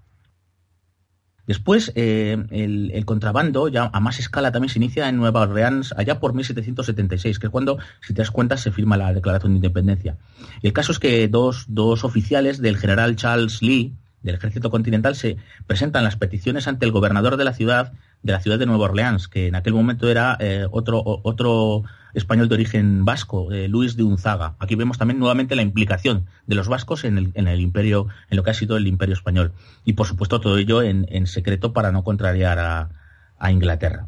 Después, 1.46 1.92
eh, 1.96 2.38
el, 2.52 3.06
contrabando, 3.06 3.68
ya 3.68 3.90
a 3.92 4.00
más 4.00 4.20
escala, 4.20 4.52
también 4.52 4.70
se 4.70 4.80
inicia 4.80 5.10
en 5.10 5.18
Nueva 5.18 5.42
Orleans 5.42 5.94
allá 5.98 6.20
por 6.20 6.34
1776, 6.34 7.38
que 7.38 7.48
es 7.48 7.52
cuando, 7.52 7.78
si 8.02 8.14
te 8.14 8.22
das 8.22 8.32
cuenta, 8.32 8.56
se 8.56 8.72
firma 8.72 8.96
la 8.96 9.14
Declaración 9.14 9.52
de 9.54 9.58
Independencia. 9.58 10.18
El 10.62 10.72
caso 10.72 10.94
es 10.94 11.00
que 11.00 11.28
dos, 11.28 11.66
dos 11.68 12.06
oficiales 12.06 12.62
del 12.62 12.78
general 12.78 13.18
Charles 13.18 13.62
Lee, 13.62 13.94
del 14.22 14.36
ejército 14.36 14.72
continental, 14.72 15.16
se 15.16 15.36
presentan 15.68 16.06
las 16.06 16.16
peticiones 16.16 16.68
ante 16.70 16.86
el 16.86 16.94
gobernador 16.94 17.36
de 17.36 17.44
la 17.44 17.54
ciudad, 17.54 17.92
de 18.24 18.32
la 18.32 18.40
ciudad 18.40 18.58
de 18.58 18.66
Nueva 18.66 18.86
Orleans, 18.86 19.28
que 19.28 19.48
en 19.48 19.56
aquel 19.56 19.74
momento 19.74 20.10
era 20.10 20.38
eh, 20.40 20.66
otro, 20.72 21.04
otro 21.06 21.84
español 22.14 22.48
de 22.48 22.56
origen 22.56 23.06
vasco, 23.06 23.52
eh, 23.52 23.68
Luis 23.68 23.98
de 23.98 24.04
Unzaga. 24.04 24.56
Aquí 24.60 24.76
vemos 24.76 24.98
también 24.98 25.20
nuevamente 25.20 25.56
la 25.56 25.62
implicación 25.62 26.26
de 26.48 26.56
los 26.56 26.70
vascos 26.70 27.04
en 27.04 27.18
el, 27.18 27.32
en 27.36 27.48
el 27.48 27.60
imperio, 27.60 28.08
en 28.30 28.38
lo 28.38 28.44
que 28.44 28.52
ha 28.52 28.54
sido 28.54 28.78
el 28.78 28.88
imperio 28.88 29.14
español. 29.14 29.52
Y 29.84 29.94
por 29.94 30.08
supuesto 30.08 30.40
todo 30.40 30.58
ello 30.58 30.82
en, 30.82 31.06
en 31.10 31.28
secreto 31.28 31.74
para 31.74 31.92
no 31.92 32.04
contrariar 32.04 32.60
a, 32.60 32.90
a, 33.38 33.52
Inglaterra. 33.52 34.08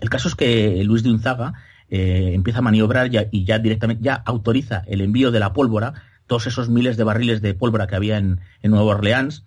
El 0.00 0.10
caso 0.10 0.28
es 0.28 0.34
que 0.34 0.82
Luis 0.84 1.02
de 1.02 1.10
Unzaga 1.10 1.54
eh, 1.88 2.32
empieza 2.34 2.58
a 2.58 2.62
maniobrar 2.62 3.08
y 3.30 3.44
ya 3.44 3.58
directamente 3.58 4.02
ya 4.02 4.14
autoriza 4.14 4.82
el 4.86 5.00
envío 5.00 5.30
de 5.30 5.40
la 5.40 5.54
pólvora, 5.54 5.94
todos 6.26 6.46
esos 6.46 6.68
miles 6.68 6.96
de 6.98 7.04
barriles 7.04 7.40
de 7.40 7.54
pólvora 7.54 7.86
que 7.86 7.96
había 7.96 8.18
en, 8.18 8.40
en 8.60 8.72
Nueva 8.72 8.96
Orleans, 8.96 9.44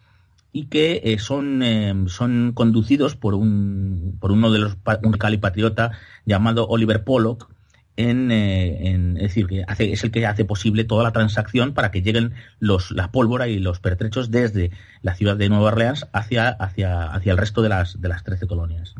y 0.51 0.65
que 0.65 1.01
eh, 1.03 1.19
son, 1.19 1.61
eh, 1.63 1.93
son 2.07 2.53
conducidos 2.53 3.15
por, 3.15 3.35
un, 3.35 4.17
por 4.19 4.31
uno 4.31 4.51
de 4.51 4.59
los, 4.59 4.77
un 5.03 5.13
cali 5.13 5.37
patriota 5.37 5.91
llamado 6.25 6.67
Oliver 6.67 7.03
Pollock, 7.03 7.49
en, 7.97 8.31
eh, 8.31 8.91
en, 8.91 9.17
es 9.17 9.23
decir, 9.23 9.47
que 9.47 9.65
hace, 9.67 9.91
es 9.91 10.03
el 10.05 10.11
que 10.11 10.25
hace 10.25 10.45
posible 10.45 10.85
toda 10.85 11.03
la 11.03 11.11
transacción 11.11 11.73
para 11.73 11.91
que 11.91 12.01
lleguen 12.01 12.33
los, 12.59 12.91
la 12.91 13.11
pólvora 13.11 13.49
y 13.49 13.59
los 13.59 13.79
pertrechos 13.79 14.31
desde 14.31 14.71
la 15.01 15.15
ciudad 15.15 15.35
de 15.35 15.49
Nueva 15.49 15.65
Orleans 15.65 16.07
hacia, 16.13 16.47
hacia, 16.47 17.11
hacia 17.11 17.31
el 17.31 17.37
resto 17.37 17.61
de 17.61 17.69
las, 17.69 17.99
de 18.01 18.07
las 18.07 18.23
13 18.23 18.47
colonias. 18.47 18.95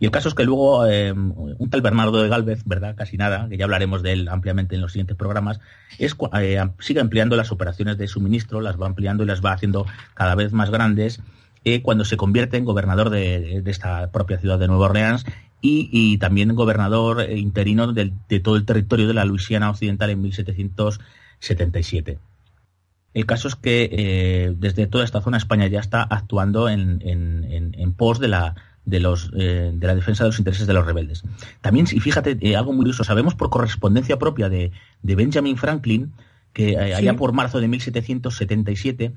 Y 0.00 0.06
el 0.06 0.10
caso 0.10 0.30
es 0.30 0.34
que 0.34 0.44
luego 0.44 0.86
eh, 0.86 1.12
un 1.12 1.68
tal 1.70 1.82
Bernardo 1.82 2.22
de 2.22 2.30
Galvez, 2.30 2.62
¿verdad? 2.64 2.94
Casi 2.96 3.18
nada, 3.18 3.46
que 3.50 3.58
ya 3.58 3.64
hablaremos 3.64 4.02
de 4.02 4.14
él 4.14 4.28
ampliamente 4.30 4.74
en 4.74 4.80
los 4.80 4.92
siguientes 4.92 5.14
programas, 5.14 5.60
es, 5.98 6.16
eh, 6.40 6.58
sigue 6.78 7.00
ampliando 7.00 7.36
las 7.36 7.52
operaciones 7.52 7.98
de 7.98 8.08
suministro, 8.08 8.62
las 8.62 8.80
va 8.80 8.86
ampliando 8.86 9.24
y 9.24 9.26
las 9.26 9.44
va 9.44 9.52
haciendo 9.52 9.84
cada 10.14 10.34
vez 10.34 10.54
más 10.54 10.70
grandes. 10.70 11.20
Eh, 11.64 11.82
cuando 11.82 12.06
se 12.06 12.16
convierte 12.16 12.56
en 12.56 12.64
gobernador 12.64 13.10
de, 13.10 13.62
esta 13.66 14.10
propia 14.10 14.38
ciudad 14.38 14.58
de 14.58 14.68
Nueva 14.68 14.86
Orleans 14.86 15.26
y, 15.60 16.16
también 16.16 16.54
gobernador 16.54 17.30
interino 17.30 17.92
de, 17.92 18.10
todo 18.42 18.56
el 18.56 18.64
territorio 18.64 19.06
de 19.06 19.12
la 19.12 19.26
Luisiana 19.26 19.68
Occidental 19.68 20.08
en 20.08 20.22
1777. 20.22 22.18
El 23.12 23.26
caso 23.26 23.48
es 23.48 23.56
que 23.56 24.54
desde 24.56 24.86
toda 24.86 25.04
esta 25.04 25.20
zona 25.20 25.36
España 25.36 25.66
ya 25.66 25.80
está 25.80 26.02
actuando 26.02 26.70
en, 26.70 27.02
en 27.02 27.92
pos 27.92 28.18
de 28.18 28.28
la, 28.28 28.54
de, 28.90 29.00
los, 29.00 29.30
eh, 29.36 29.70
de 29.72 29.86
la 29.86 29.94
defensa 29.94 30.24
de 30.24 30.28
los 30.28 30.38
intereses 30.38 30.66
de 30.66 30.74
los 30.74 30.84
rebeldes. 30.84 31.22
También, 31.60 31.86
y 31.90 32.00
fíjate, 32.00 32.36
eh, 32.40 32.56
algo 32.56 32.72
muy 32.72 32.80
curioso, 32.80 33.04
sabemos 33.04 33.34
por 33.34 33.48
correspondencia 33.48 34.18
propia 34.18 34.48
de, 34.48 34.72
de 35.02 35.14
Benjamin 35.14 35.56
Franklin, 35.56 36.12
que 36.52 36.72
eh, 36.72 36.94
allá 36.94 37.14
por 37.14 37.32
marzo 37.32 37.60
de 37.60 37.68
1777, 37.68 39.12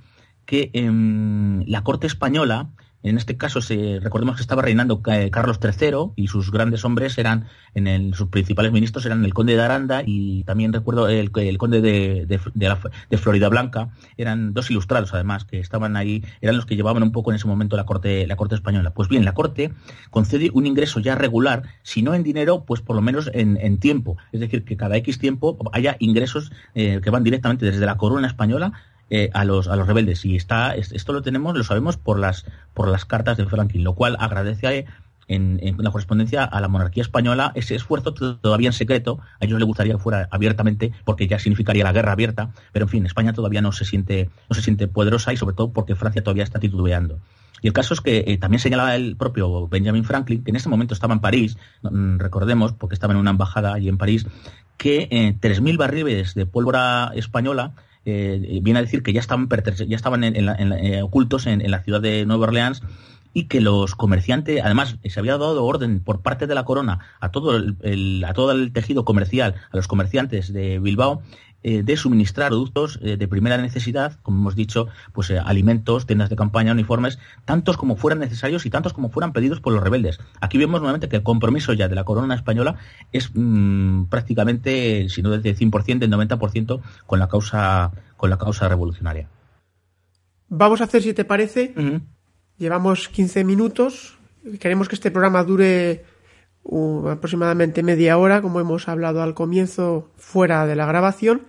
que 0.46 0.70
en 0.74 1.64
la 1.68 1.84
corte 1.84 2.06
española 2.06 2.70
en 3.04 3.18
este 3.18 3.36
caso, 3.36 3.62
se, 3.62 4.00
recordemos 4.02 4.38
que 4.38 4.42
estaba 4.42 4.62
reinando 4.62 5.02
eh, 5.08 5.30
Carlos 5.30 5.60
III 5.62 6.14
y 6.16 6.28
sus 6.28 6.52
grandes 6.52 6.86
hombres 6.86 7.18
eran, 7.18 7.48
en 7.76 7.88
el, 7.88 8.14
sus 8.14 8.30
principales 8.30 8.72
ministros 8.72 9.06
eran 9.06 9.26
el 9.26 9.34
conde 9.34 9.56
de 9.56 9.62
Aranda 9.62 10.04
y 10.06 10.46
también 10.46 10.72
recuerdo 10.72 11.10
el, 11.10 11.32
conde 11.32 11.82
de, 11.82 13.18
Florida 13.18 13.50
Blanca. 13.50 13.90
Eran 14.16 14.54
dos 14.54 14.72
ilustrados, 14.72 15.14
además, 15.14 15.44
que 15.44 15.60
estaban 15.60 15.98
ahí, 15.98 16.24
eran 16.40 16.56
los 16.56 16.66
que 16.66 16.78
llevaban 16.78 17.04
un 17.04 17.12
poco 17.12 17.32
en 17.32 17.36
ese 17.36 17.48
momento 17.48 17.76
la 17.76 17.86
corte, 17.86 18.26
la 18.26 18.38
corte 18.38 18.56
española. 18.56 18.94
Pues 18.94 19.10
bien, 19.10 19.26
la 19.26 19.34
corte 19.34 19.74
concede 20.10 20.50
un 20.54 20.66
ingreso 20.66 21.02
ya 21.02 21.16
regular, 21.16 21.64
si 21.84 22.04
no 22.04 22.16
en 22.16 22.24
dinero, 22.24 22.64
pues 22.66 22.80
por 22.80 22.96
lo 22.96 23.02
menos 23.02 23.30
en, 23.34 23.78
tiempo. 23.80 24.16
Es 24.32 24.40
decir, 24.40 24.64
que 24.64 24.78
cada 24.78 24.96
X 24.98 25.20
tiempo 25.20 25.58
haya 25.74 25.98
ingresos 26.00 26.52
eh, 26.74 27.02
que 27.04 27.10
van 27.10 27.24
directamente 27.24 27.66
desde 27.66 27.86
la 27.86 27.98
corona 27.98 28.28
española 28.28 28.72
eh, 29.16 29.30
a, 29.32 29.46
los, 29.46 29.68
a 29.68 29.76
los 29.76 29.86
rebeldes. 29.86 30.26
Y 30.26 30.36
está, 30.36 30.74
esto 30.74 31.14
lo 31.14 31.22
tenemos, 31.22 31.56
lo 31.56 31.64
sabemos 31.64 31.98
por 31.98 32.18
las, 32.18 32.48
por 32.74 32.88
las 32.88 33.06
cartas 33.06 33.38
de 33.38 33.46
Franklin, 33.46 33.84
lo 33.84 33.94
cual 33.94 34.18
agradece 34.20 34.88
en, 35.28 35.60
la 35.78 35.92
correspondencia 35.92 36.44
a 36.44 36.60
la 36.60 36.68
monarquía 36.68 37.04
española 37.04 37.52
ese 37.54 37.76
esfuerzo 37.76 38.16
todavía 38.16 38.70
en 38.70 38.74
secreto. 38.74 39.20
A 39.40 39.46
ellos 39.46 39.60
les 39.60 39.68
gustaría 39.68 39.94
que 39.94 40.00
fuera 40.00 40.28
abiertamente 40.32 40.94
porque 41.06 41.28
ya 41.28 41.38
significaría 41.38 41.84
la 41.84 41.92
guerra 41.92 42.14
abierta, 42.14 42.54
pero 42.72 42.86
en 42.86 42.90
fin, 42.90 43.06
España 43.06 43.34
todavía 43.34 43.62
no 43.62 43.72
se 43.72 43.86
siente, 43.86 44.32
no 44.50 44.56
se 44.56 44.64
siente 44.64 44.88
poderosa 44.88 45.32
y 45.32 45.38
sobre 45.38 45.54
todo 45.54 45.72
porque 45.72 45.94
Francia 45.94 46.24
todavía 46.24 46.44
está 46.44 46.60
titubeando. 46.60 47.20
Y 47.62 47.68
el 47.68 47.74
caso 47.74 47.94
es 47.94 48.02
que 48.02 48.24
eh, 48.26 48.40
también 48.40 48.62
señalaba 48.62 48.96
el 48.96 49.16
propio 49.16 49.68
Benjamin 49.68 50.06
Franklin, 50.06 50.44
que 50.44 50.50
en 50.50 50.56
ese 50.56 50.70
momento 50.70 50.96
estaba 50.96 51.14
en 51.14 51.20
París, 51.20 51.56
mm, 51.84 52.18
recordemos, 52.18 52.74
porque 52.74 52.96
estaba 52.96 53.14
en 53.14 53.20
una 53.20 53.30
embajada 53.30 53.76
allí 53.76 53.90
en 53.90 54.00
París, 54.00 54.26
que 54.78 55.08
eh, 55.12 55.38
3.000 55.40 55.78
barriles 55.78 56.34
de 56.34 56.48
pólvora 56.48 57.12
española 57.14 57.74
eh, 58.06 58.60
viene 58.62 58.80
a 58.80 58.84
decir 58.84 59.04
que 59.04 59.14
ya 59.14 59.20
estaban, 59.20 59.48
ya 59.88 59.96
estaban 59.96 60.24
eh, 60.24 61.02
ocultos 61.02 61.48
en, 61.48 61.70
la 61.70 61.82
ciudad 61.84 62.02
de 62.02 62.26
Nueva 62.26 62.44
Orleans 62.44 62.82
y 63.34 63.46
que 63.46 63.62
los 63.62 63.96
comerciantes, 63.96 64.62
además, 64.64 64.98
se 65.04 65.20
había 65.20 65.38
dado 65.38 65.66
orden 65.66 66.00
por 66.00 66.22
parte 66.22 66.46
de 66.46 66.54
la 66.54 66.66
corona 66.66 67.00
a 67.20 67.32
todo 67.32 67.56
el, 67.56 68.24
a 68.28 68.34
todo 68.34 68.52
el 68.52 68.72
tejido 68.72 69.06
comercial, 69.06 69.56
a 69.72 69.78
los 69.78 69.88
comerciantes 69.88 70.54
de 70.54 70.80
Bilbao, 70.80 71.24
eh, 71.64 71.84
de 71.84 71.98
suministrar 71.98 72.50
productos 72.50 73.00
eh, 73.02 73.18
de 73.18 73.28
primera 73.28 73.58
necesidad, 73.58 74.20
como 74.22 74.40
hemos 74.40 74.56
dicho, 74.56 74.88
pues 75.14 75.30
eh, 75.30 75.40
alimentos, 75.40 76.06
tiendas 76.06 76.30
de 76.30 76.36
campaña, 76.36 76.72
uniformes, 76.72 77.20
tantos 77.46 77.78
como 77.78 77.96
fueran 77.96 78.20
necesarios 78.20 78.66
y 78.66 78.70
tantos 78.70 78.94
como 78.94 79.10
fueran 79.10 79.34
pedidos 79.34 79.60
por 79.60 79.74
los 79.74 79.82
rebeldes. 79.82 80.20
Aquí 80.42 80.58
vemos 80.58 80.82
nuevamente 80.82 81.10
que 81.10 81.16
el 81.16 81.24
compromiso 81.24 81.74
ya 81.74 81.88
de 81.88 81.96
la 81.96 82.04
corona 82.04 82.36
española 82.36 82.76
es 83.12 83.32
mm, 83.34 84.06
prácticamente, 84.06 85.10
si 85.10 85.22
no 85.22 85.30
del 85.32 85.42
100%, 85.58 86.00
del 86.00 86.12
90% 86.12 86.82
con 87.08 87.20
la 87.20 87.28
causa 87.28 87.92
con 88.18 88.30
la 88.30 88.38
causa 88.38 88.70
revolucionaria. 88.70 89.28
Vamos 90.48 90.80
a 90.80 90.86
hacer, 90.86 91.02
si 91.02 91.14
te 91.14 91.26
parece, 91.26 91.74
Llevamos 92.58 93.10
15 93.10 93.44
minutos. 93.44 94.18
Queremos 94.60 94.88
que 94.88 94.96
este 94.96 95.12
programa 95.12 95.44
dure 95.44 96.06
aproximadamente 97.10 97.84
media 97.84 98.18
hora, 98.18 98.42
como 98.42 98.60
hemos 98.60 98.88
hablado 98.88 99.22
al 99.22 99.34
comienzo, 99.34 100.12
fuera 100.16 100.66
de 100.66 100.76
la 100.76 100.86
grabación. 100.86 101.48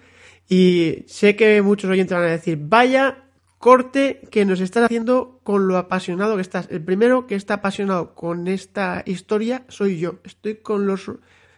Y 0.49 1.05
sé 1.07 1.37
que 1.37 1.63
muchos 1.63 1.91
oyentes 1.91 2.17
van 2.17 2.27
a 2.27 2.31
decir, 2.31 2.59
vaya 2.61 3.25
corte 3.59 4.21
que 4.31 4.45
nos 4.45 4.61
estás 4.61 4.85
haciendo 4.85 5.41
con 5.43 5.69
lo 5.69 5.79
apasionado 5.79 6.37
que 6.37 6.43
estás. 6.43 6.69
El 6.71 6.85
primero 6.85 7.27
que 7.27 7.35
está 7.35 7.55
apasionado 7.55 8.15
con 8.15 8.47
esta 8.47 9.03
historia 9.07 9.65
soy 9.69 9.99
yo. 9.99 10.17
Estoy 10.25 10.57
con 10.57 10.87
los, 10.87 11.11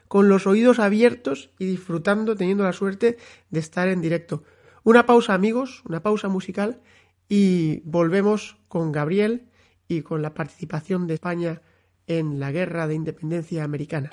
con 0.06 0.28
los 0.28 0.46
oídos 0.46 0.78
abiertos 0.78 1.50
y 1.58 1.66
disfrutando, 1.66 2.36
teniendo 2.36 2.62
la 2.62 2.72
suerte 2.72 3.16
de 3.50 3.58
estar 3.58 3.88
en 3.88 4.00
directo. 4.00 4.44
Una 4.84 5.04
pausa 5.04 5.34
amigos, 5.34 5.82
una 5.84 6.00
pausa 6.00 6.28
musical 6.28 6.80
y 7.28 7.80
volvemos 7.80 8.56
con 8.68 8.92
Gabriel 8.92 9.48
y 9.88 10.02
con 10.02 10.22
la 10.22 10.32
participación 10.32 11.08
de 11.08 11.14
España 11.14 11.60
en 12.06 12.38
la 12.38 12.52
Guerra 12.52 12.86
de 12.86 12.94
Independencia 12.94 13.64
Americana. 13.64 14.10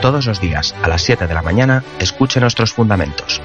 Todos 0.00 0.26
los 0.26 0.40
días 0.40 0.74
a 0.82 0.88
las 0.88 1.02
7 1.02 1.26
de 1.26 1.34
la 1.34 1.42
mañana 1.42 1.84
escuche 2.00 2.40
nuestros 2.40 2.72
fundamentos. 2.72 3.40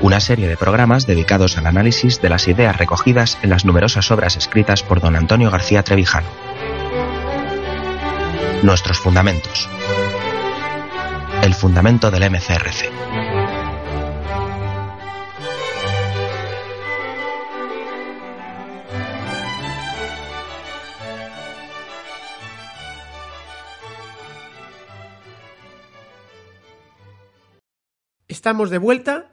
Una 0.00 0.20
serie 0.20 0.48
de 0.48 0.56
programas 0.56 1.06
dedicados 1.06 1.56
al 1.58 1.66
análisis 1.66 2.20
de 2.20 2.28
las 2.28 2.48
ideas 2.48 2.76
recogidas 2.76 3.38
en 3.42 3.50
las 3.50 3.64
numerosas 3.64 4.10
obras 4.10 4.36
escritas 4.36 4.82
por 4.82 5.00
don 5.00 5.16
Antonio 5.16 5.50
García 5.50 5.82
Trevijano. 5.82 6.28
Nuestros 8.62 8.98
fundamentos. 8.98 9.68
El 11.42 11.54
fundamento 11.54 12.10
del 12.10 12.30
MCRC. 12.30 13.27
Estamos 28.38 28.70
de 28.70 28.78
vuelta 28.78 29.30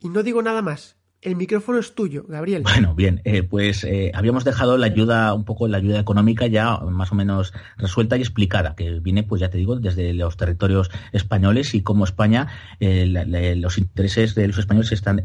y 0.00 0.08
no 0.08 0.22
digo 0.22 0.40
nada 0.40 0.62
más. 0.62 0.96
El 1.20 1.36
micrófono 1.36 1.78
es 1.78 1.94
tuyo, 1.94 2.24
Gabriel. 2.26 2.62
Bueno, 2.62 2.94
bien, 2.94 3.20
eh, 3.24 3.42
pues 3.42 3.84
eh, 3.84 4.12
habíamos 4.14 4.44
dejado 4.44 4.78
la 4.78 4.86
ayuda, 4.86 5.34
un 5.34 5.44
poco 5.44 5.68
la 5.68 5.76
ayuda 5.76 6.00
económica 6.00 6.46
ya 6.46 6.78
más 6.78 7.12
o 7.12 7.14
menos 7.14 7.52
resuelta 7.76 8.16
y 8.16 8.22
explicada, 8.22 8.74
que 8.74 8.98
viene, 9.00 9.24
pues 9.24 9.42
ya 9.42 9.50
te 9.50 9.58
digo, 9.58 9.76
desde 9.78 10.14
los 10.14 10.38
territorios 10.38 10.90
españoles 11.12 11.74
y 11.74 11.82
cómo 11.82 12.04
España, 12.04 12.48
eh, 12.80 13.54
los 13.58 13.76
intereses 13.76 14.34
de 14.34 14.48
los 14.48 14.56
españoles 14.56 14.90
están 14.90 15.20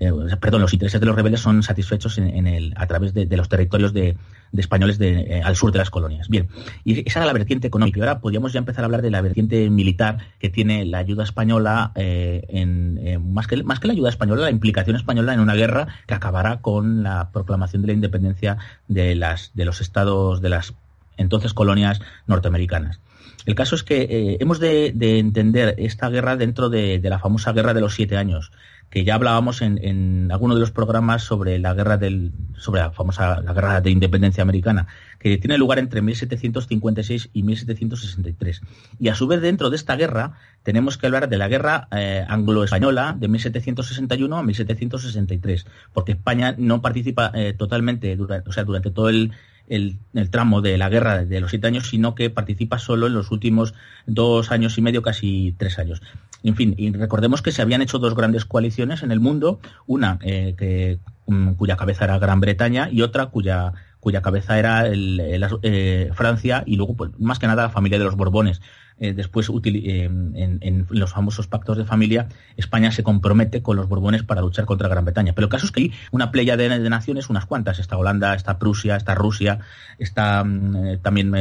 eh, 0.00 0.10
perdón, 0.40 0.62
los 0.62 0.72
intereses 0.72 0.98
de 0.98 1.06
los 1.06 1.14
rebeldes 1.14 1.40
son 1.40 1.62
satisfechos 1.62 2.16
en, 2.16 2.46
el, 2.46 2.72
a 2.76 2.86
través 2.86 3.12
de, 3.12 3.26
los 3.36 3.50
territorios 3.50 3.92
de, 3.92 4.16
españoles 4.56 4.98
de, 4.98 5.20
eh, 5.20 5.42
al 5.44 5.56
sur 5.56 5.72
de 5.72 5.78
las 5.78 5.90
colonias. 5.90 6.30
Bien, 6.30 6.48
y 6.84 7.06
esa 7.06 7.18
era 7.18 7.26
la 7.26 7.34
vertiente 7.34 7.66
económica. 7.66 7.98
Y 7.98 8.00
ahora 8.00 8.20
podríamos 8.20 8.54
ya 8.54 8.60
empezar 8.60 8.82
a 8.82 8.86
hablar 8.86 9.02
de 9.02 9.10
la 9.10 9.20
vertiente 9.20 9.68
militar 9.68 10.16
que 10.38 10.48
tiene 10.48 10.86
la 10.86 10.98
ayuda 10.98 11.22
española, 11.22 11.92
eh, 11.96 12.46
en, 12.48 13.30
más, 13.30 13.46
que, 13.46 13.62
más 13.62 13.78
que 13.78 13.88
la 13.88 13.92
ayuda 13.92 14.08
española, 14.08 14.40
la 14.40 14.50
implicación 14.50 14.96
española 14.96 15.34
en 15.34 15.40
una 15.40 15.54
guerra 15.54 15.88
que 16.06 16.14
acabará 16.14 16.62
con 16.62 17.02
la 17.02 17.30
proclamación 17.30 17.82
de 17.82 17.88
la 17.88 17.94
independencia 17.94 18.56
de, 18.88 19.14
las, 19.14 19.50
de 19.52 19.66
los 19.66 19.82
estados, 19.82 20.40
de 20.40 20.48
las 20.48 20.72
entonces 21.18 21.52
colonias 21.52 22.00
norteamericanas. 22.26 23.00
El 23.46 23.54
caso 23.54 23.74
es 23.74 23.82
que 23.82 24.36
hemos 24.40 24.60
de, 24.60 24.94
entender 25.18 25.74
esta 25.78 26.08
guerra 26.08 26.36
dentro 26.36 26.68
de, 26.68 27.00
la 27.02 27.18
famosa 27.18 27.52
guerra 27.52 27.74
de 27.74 27.80
los 27.80 27.94
siete 27.94 28.16
años, 28.16 28.52
que 28.90 29.04
ya 29.04 29.14
hablábamos 29.14 29.62
en, 29.62 29.78
en 29.82 30.30
alguno 30.32 30.54
de 30.54 30.60
los 30.60 30.72
programas 30.72 31.22
sobre 31.22 31.58
la 31.60 31.74
guerra 31.74 31.96
del, 31.96 32.32
sobre 32.56 32.80
la 32.80 32.90
famosa 32.90 33.40
la 33.40 33.52
guerra 33.52 33.80
de 33.80 33.90
independencia 33.90 34.42
americana, 34.42 34.88
que 35.18 35.38
tiene 35.38 35.58
lugar 35.58 35.78
entre 35.78 36.02
1756 36.02 37.30
y 37.32 37.42
1763. 37.44 38.60
Y 38.98 39.08
a 39.08 39.14
su 39.14 39.28
vez, 39.28 39.40
dentro 39.40 39.70
de 39.70 39.76
esta 39.76 39.96
guerra, 39.96 40.32
tenemos 40.62 40.98
que 40.98 41.06
hablar 41.06 41.28
de 41.28 41.38
la 41.38 41.48
guerra 41.48 41.88
eh, 41.92 42.24
anglo-española 42.28 43.16
de 43.18 43.28
1761 43.28 44.36
a 44.36 44.42
1763, 44.42 45.66
porque 45.92 46.12
España 46.12 46.54
no 46.58 46.82
participa 46.82 47.30
eh, 47.34 47.54
totalmente, 47.56 48.14
durante, 48.16 48.50
o 48.50 48.52
sea, 48.52 48.64
durante 48.64 48.90
todo 48.90 49.08
el, 49.08 49.32
el, 49.68 49.98
tramo 50.30 50.60
de 50.60 50.76
la 50.76 50.88
guerra 50.88 51.24
de 51.24 51.40
los 51.40 51.50
siete 51.50 51.68
años, 51.68 51.88
sino 51.88 52.14
que 52.14 52.28
participa 52.28 52.78
solo 52.78 53.06
en 53.06 53.14
los 53.14 53.30
últimos 53.30 53.72
dos 54.06 54.50
años 54.50 54.76
y 54.78 54.82
medio, 54.82 55.00
casi 55.00 55.54
tres 55.56 55.78
años. 55.78 56.02
En 56.42 56.56
fin, 56.56 56.74
y 56.76 56.90
recordemos 56.92 57.42
que 57.42 57.52
se 57.52 57.62
habían 57.62 57.82
hecho 57.82 57.98
dos 57.98 58.14
grandes 58.14 58.44
coaliciones 58.44 59.02
en 59.02 59.12
el 59.12 59.20
mundo, 59.20 59.60
una 59.86 60.18
eh, 60.22 60.54
que, 60.56 60.98
mm, 61.26 61.52
cuya 61.52 61.76
cabeza 61.76 62.04
era 62.04 62.18
Gran 62.18 62.40
Bretaña 62.40 62.88
y 62.90 63.02
otra 63.02 63.26
cuya 63.26 63.74
cuya 64.00 64.22
cabeza 64.22 64.58
era 64.58 64.86
el, 64.86 65.20
eh, 65.62 66.10
Francia 66.14 66.64
y 66.66 66.76
luego, 66.76 66.94
pues, 66.94 67.10
más 67.18 67.38
que 67.38 67.46
nada, 67.46 67.64
la 67.64 67.70
familia 67.70 67.98
de 67.98 68.04
los 68.04 68.16
Borbones. 68.16 68.60
Eh, 68.98 69.14
después, 69.14 69.48
eh, 69.64 70.04
en, 70.04 70.86
los 70.90 71.12
famosos 71.12 71.46
pactos 71.46 71.78
de 71.78 71.84
familia, 71.84 72.28
España 72.56 72.92
se 72.92 73.02
compromete 73.02 73.62
con 73.62 73.76
los 73.76 73.88
Borbones 73.88 74.24
para 74.24 74.42
luchar 74.42 74.66
contra 74.66 74.88
Gran 74.88 75.04
Bretaña. 75.04 75.32
Pero 75.34 75.46
el 75.46 75.50
caso 75.50 75.66
es 75.66 75.72
que 75.72 75.80
hay 75.80 75.92
una 76.10 76.30
playa 76.30 76.56
de, 76.56 76.90
naciones, 76.90 77.30
unas 77.30 77.46
cuantas. 77.46 77.78
Está 77.78 77.96
Holanda, 77.96 78.34
está 78.34 78.58
Prusia, 78.58 78.96
está 78.96 79.14
Rusia, 79.14 79.60
está 79.98 80.44
mm, 80.44 80.98
también 81.02 81.34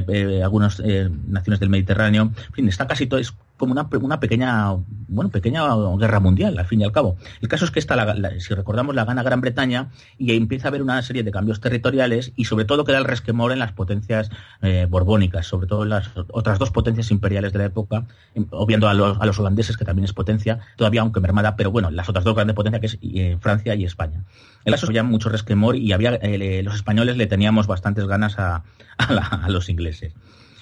algunas 0.44 0.80
naciones 0.80 1.60
del 1.60 1.70
Mediterráneo. 1.70 2.32
En 2.48 2.54
fin, 2.54 2.70
está 2.70 2.88
casi 2.88 3.08
todo, 3.08 3.20
como 3.60 3.74
una, 3.74 3.88
una, 4.02 4.20
pequeña, 4.20 4.74
bueno, 5.08 5.30
pequeña 5.30 5.64
guerra 5.98 6.20
mundial, 6.20 6.58
al 6.58 6.66
fin 6.66 6.82
y 6.82 6.86
al 6.86 6.92
cabo. 6.92 7.18
El 7.42 7.50
caso 7.50 7.66
es 7.66 7.72
que 7.72 7.80
esta, 7.80 7.96
si 8.40 8.54
recordamos, 8.54 8.96
la 8.96 9.06
gana 9.06 9.22
Gran 9.22 9.42
Bretaña 9.42 9.90
y 10.18 10.36
empieza 10.36 10.68
a 10.68 10.70
haber 10.70 10.82
una 10.82 11.02
serie 11.02 11.24
de 11.24 11.32
cambios 11.32 11.60
territoriales 11.60 12.32
y 12.36 12.46
sobre 12.46 12.66
todo 12.66 12.86
queda 12.86 12.98
el 12.98 13.04
resquemor 13.04 13.52
en 13.52 13.60
las 13.60 13.74
potencias 13.74 14.32
eh, 14.62 14.88
borbónicas, 14.90 15.46
sobre 15.46 15.68
todo 15.68 15.84
en 15.84 15.90
las 15.90 16.10
otras 16.32 16.58
dos 16.58 16.72
potencias 16.72 17.12
imperiales 17.12 17.52
de 17.52 17.60
la 17.60 17.66
época, 17.66 18.06
em, 18.34 18.48
obviando 18.52 18.88
a 18.88 18.94
los, 18.94 19.20
a 19.20 19.26
los 19.26 19.38
holandeses, 19.38 19.76
que 19.76 19.86
también 19.86 20.06
es 20.06 20.14
potencia, 20.14 20.60
todavía 20.78 21.02
aunque 21.02 21.20
mermada, 21.20 21.56
pero 21.58 21.70
bueno, 21.70 21.92
las 21.92 22.08
otras 22.08 22.24
dos 22.24 22.36
grandes 22.36 22.56
potencias 22.56 22.80
que 22.80 22.88
es 22.88 22.98
eh, 23.02 23.38
Francia 23.42 23.76
y 23.76 23.84
España. 23.84 24.24
El 24.64 24.74
caso 24.74 24.88
había 24.88 25.04
mucho 25.04 25.30
resquemor 25.30 25.76
y 25.76 25.92
había, 25.92 26.16
eh, 26.16 26.64
los 26.64 26.76
españoles 26.76 27.18
le 27.18 27.28
teníamos 27.28 27.68
bastantes 27.68 28.06
ganas 28.06 28.40
a, 28.40 28.64
a 28.98 29.50
los 29.50 29.70
ingleses. 29.70 30.14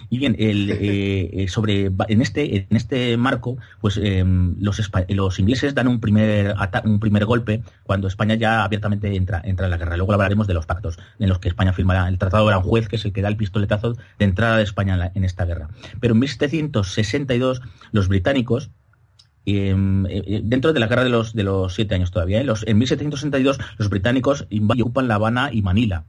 Y 0.10 0.20
bien, 0.20 0.36
el, 0.40 0.72
eh, 0.72 1.30
eh, 1.34 1.48
sobre, 1.48 1.92
en, 2.08 2.22
este, 2.22 2.58
en 2.58 2.76
este 2.76 3.18
marco, 3.18 3.58
pues 3.82 4.00
em, 4.02 4.56
los, 4.60 4.80
los 5.10 5.40
ingleses 5.40 5.76
dan 5.76 5.88
un 5.88 6.00
primer, 6.00 6.56
un 6.86 7.00
primer 7.00 7.26
golpe 7.26 7.62
cuando 7.84 8.08
España 8.08 8.36
ya 8.36 8.64
abiertamente 8.64 9.14
entra, 9.16 9.42
entra 9.44 9.66
en 9.66 9.72
la 9.72 9.78
guerra. 9.78 9.98
Luego 9.98 10.14
hablaremos 10.14 10.48
de 10.48 10.54
los 10.54 10.66
pactos 10.66 10.98
en 11.20 11.30
los 11.30 11.40
que 11.40 11.50
España 11.50 11.74
firma 11.74 12.08
el 12.08 12.18
Tratado 12.18 12.46
de 12.46 12.54
Aranjuez, 12.54 12.88
que 12.88 12.96
es 12.96 13.06
el 13.06 13.12
que 13.12 13.22
da 13.22 13.28
el 13.28 13.38
pistoletazo 13.38 13.94
de 13.94 14.26
entrada 14.26 14.58
de 14.58 14.64
España 14.64 15.12
en, 15.14 15.24
esta 15.24 15.46
guerra. 15.46 15.70
Pero 16.00 16.14
en 16.14 16.20
1762 16.20 17.62
los 17.92 18.08
británicos 18.08 18.70
em, 19.46 20.06
eh, 20.08 20.42
dentro 20.44 20.72
de 20.72 20.80
la 20.80 20.88
guerra 20.88 21.04
de 21.04 21.10
los, 21.10 21.34
de 21.34 21.44
los 21.44 21.74
siete 21.74 21.96
años 21.96 22.12
todavía. 22.12 22.42
Los, 22.44 22.66
en 22.66 22.78
1762 22.78 23.60
los 23.78 23.90
británicos 23.90 24.48
ocupan 24.80 25.08
La 25.08 25.16
Habana 25.16 25.50
y 25.52 25.62
Manila. 25.62 26.06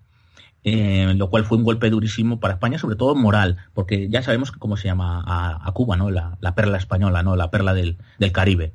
Eh, 0.64 1.14
lo 1.14 1.31
cual 1.31 1.44
fue 1.44 1.57
un 1.57 1.64
golpe 1.64 1.88
durísimo 1.88 2.40
para 2.40 2.55
España, 2.55 2.79
sobre 2.79 2.97
todo 2.97 3.14
moral, 3.14 3.57
porque 3.75 4.09
ya 4.09 4.23
sabemos 4.23 4.51
cómo 4.53 4.77
se 4.77 4.88
llama 4.88 5.23
a, 5.25 5.73
Cuba, 5.73 5.97
¿no? 5.97 6.11
La, 6.11 6.55
perla 6.55 6.79
española, 6.79 7.23
¿no? 7.23 7.37
La 7.37 7.51
perla 7.51 7.75
del, 7.75 7.97
Caribe. 8.33 8.73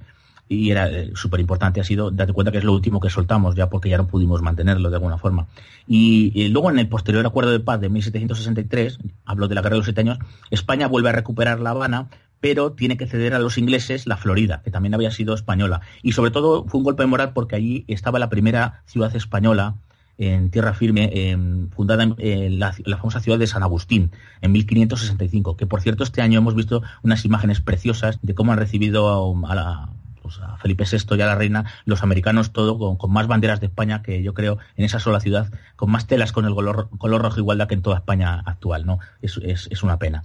y 0.47 0.71
era 0.71 0.89
eh, 0.89 1.11
súper 1.15 1.41
importante, 1.41 1.81
ha 1.81 1.83
sido, 1.83 2.09
date 2.09 2.31
cuenta 2.31 2.51
que 2.51 2.57
es 2.59 2.63
lo 2.63 2.73
último 2.73 2.99
que 2.99 3.09
soltamos 3.09 3.55
ya 3.55 3.69
porque 3.69 3.89
ya 3.89 3.97
no 3.97 4.07
pudimos 4.07 4.41
mantenerlo 4.41 4.89
de 4.89 4.95
alguna 4.95 5.17
forma. 5.17 5.47
Y, 5.87 6.47
luego 6.49 6.71
en 6.71 6.79
el 6.79 6.87
posterior 6.87 7.25
acuerdo 7.25 7.51
de 7.51 7.59
paz 7.59 7.81
de 7.81 7.89
1763, 7.89 8.99
hablo 9.25 9.47
de 9.47 9.55
la 9.55 9.61
guerra 9.61 9.75
de 9.75 9.79
los 9.79 9.85
siete 9.85 10.01
años, 10.01 10.19
España 10.51 10.87
vuelve 10.87 11.09
a 11.09 11.11
recuperar 11.11 11.59
La 11.59 11.71
Habana, 11.71 12.07
pero 12.39 12.71
tiene 12.71 12.97
que 12.97 13.07
ceder 13.07 13.33
a 13.33 13.39
los 13.39 13.57
ingleses 13.57 14.07
la 14.07 14.17
Florida, 14.17 14.61
que 14.63 14.71
también 14.71 14.93
había 14.93 15.11
sido 15.11 15.33
española. 15.33 15.81
Y 16.01 16.13
sobre 16.13 16.31
todo 16.31 16.65
fue 16.65 16.79
un 16.79 16.85
golpe 16.85 17.05
moral 17.05 17.33
porque 17.33 17.55
allí 17.55 17.85
estaba 17.87 18.19
la 18.19 18.29
primera 18.29 18.83
ciudad 18.85 19.15
española 19.15 19.75
en 20.17 20.49
tierra 20.49 20.73
firme, 20.73 21.37
fundada 21.75 22.03
en 22.03 22.59
la, 22.59 22.73
famosa 22.97 23.19
ciudad 23.19 23.39
de 23.39 23.47
San 23.47 23.63
Agustín, 23.63 24.11
en 24.41 24.51
1565, 24.51 25.57
que 25.57 25.65
por 25.65 25.81
cierto 25.81 26.03
este 26.03 26.21
año 26.21 26.39
hemos 26.39 26.55
visto 26.55 26.83
unas 27.01 27.25
imágenes 27.25 27.61
preciosas 27.61 28.19
de 28.21 28.35
cómo 28.35 28.51
han 28.51 28.59
recibido 28.59 29.35
a, 29.47 29.55
la, 29.55 29.89
pues 30.21 30.39
Felipe 30.61 30.85
VI 30.89 31.17
y 31.17 31.21
a 31.21 31.25
la 31.25 31.35
reina, 31.35 31.65
los 31.85 32.03
americanos 32.03 32.51
todo 32.51 32.97
con, 32.97 33.11
más 33.11 33.27
banderas 33.27 33.59
de 33.59 33.67
España 33.67 34.01
que 34.03 34.21
yo 34.21 34.33
creo 34.33 34.59
en 34.77 34.85
esa 34.85 34.99
sola 34.99 35.19
ciudad, 35.19 35.51
con 35.75 35.91
más 35.91 36.07
telas 36.07 36.31
con 36.31 36.45
el 36.45 36.53
color, 36.53 36.89
color 36.97 37.21
rojo 37.21 37.39
igualdad 37.39 37.67
que 37.67 37.73
en 37.73 37.81
toda 37.81 37.97
España 37.97 38.41
actual, 38.45 38.85
¿no? 38.85 38.99
Es, 39.21 39.83
una 39.83 39.97
pena. 39.97 40.23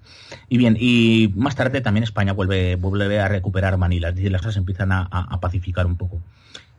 Y 0.48 0.58
bien, 0.58 0.76
y 0.78 1.32
más 1.34 1.56
tarde 1.56 1.80
también 1.80 2.04
España 2.04 2.32
vuelve, 2.32 2.76
vuelve 2.76 3.18
a 3.18 3.28
recuperar 3.28 3.76
Manila, 3.76 4.12
las 4.12 4.42
cosas 4.42 4.56
empiezan 4.56 4.92
a 4.92 5.38
pacificar 5.40 5.86
un 5.86 5.96
poco. 5.96 6.20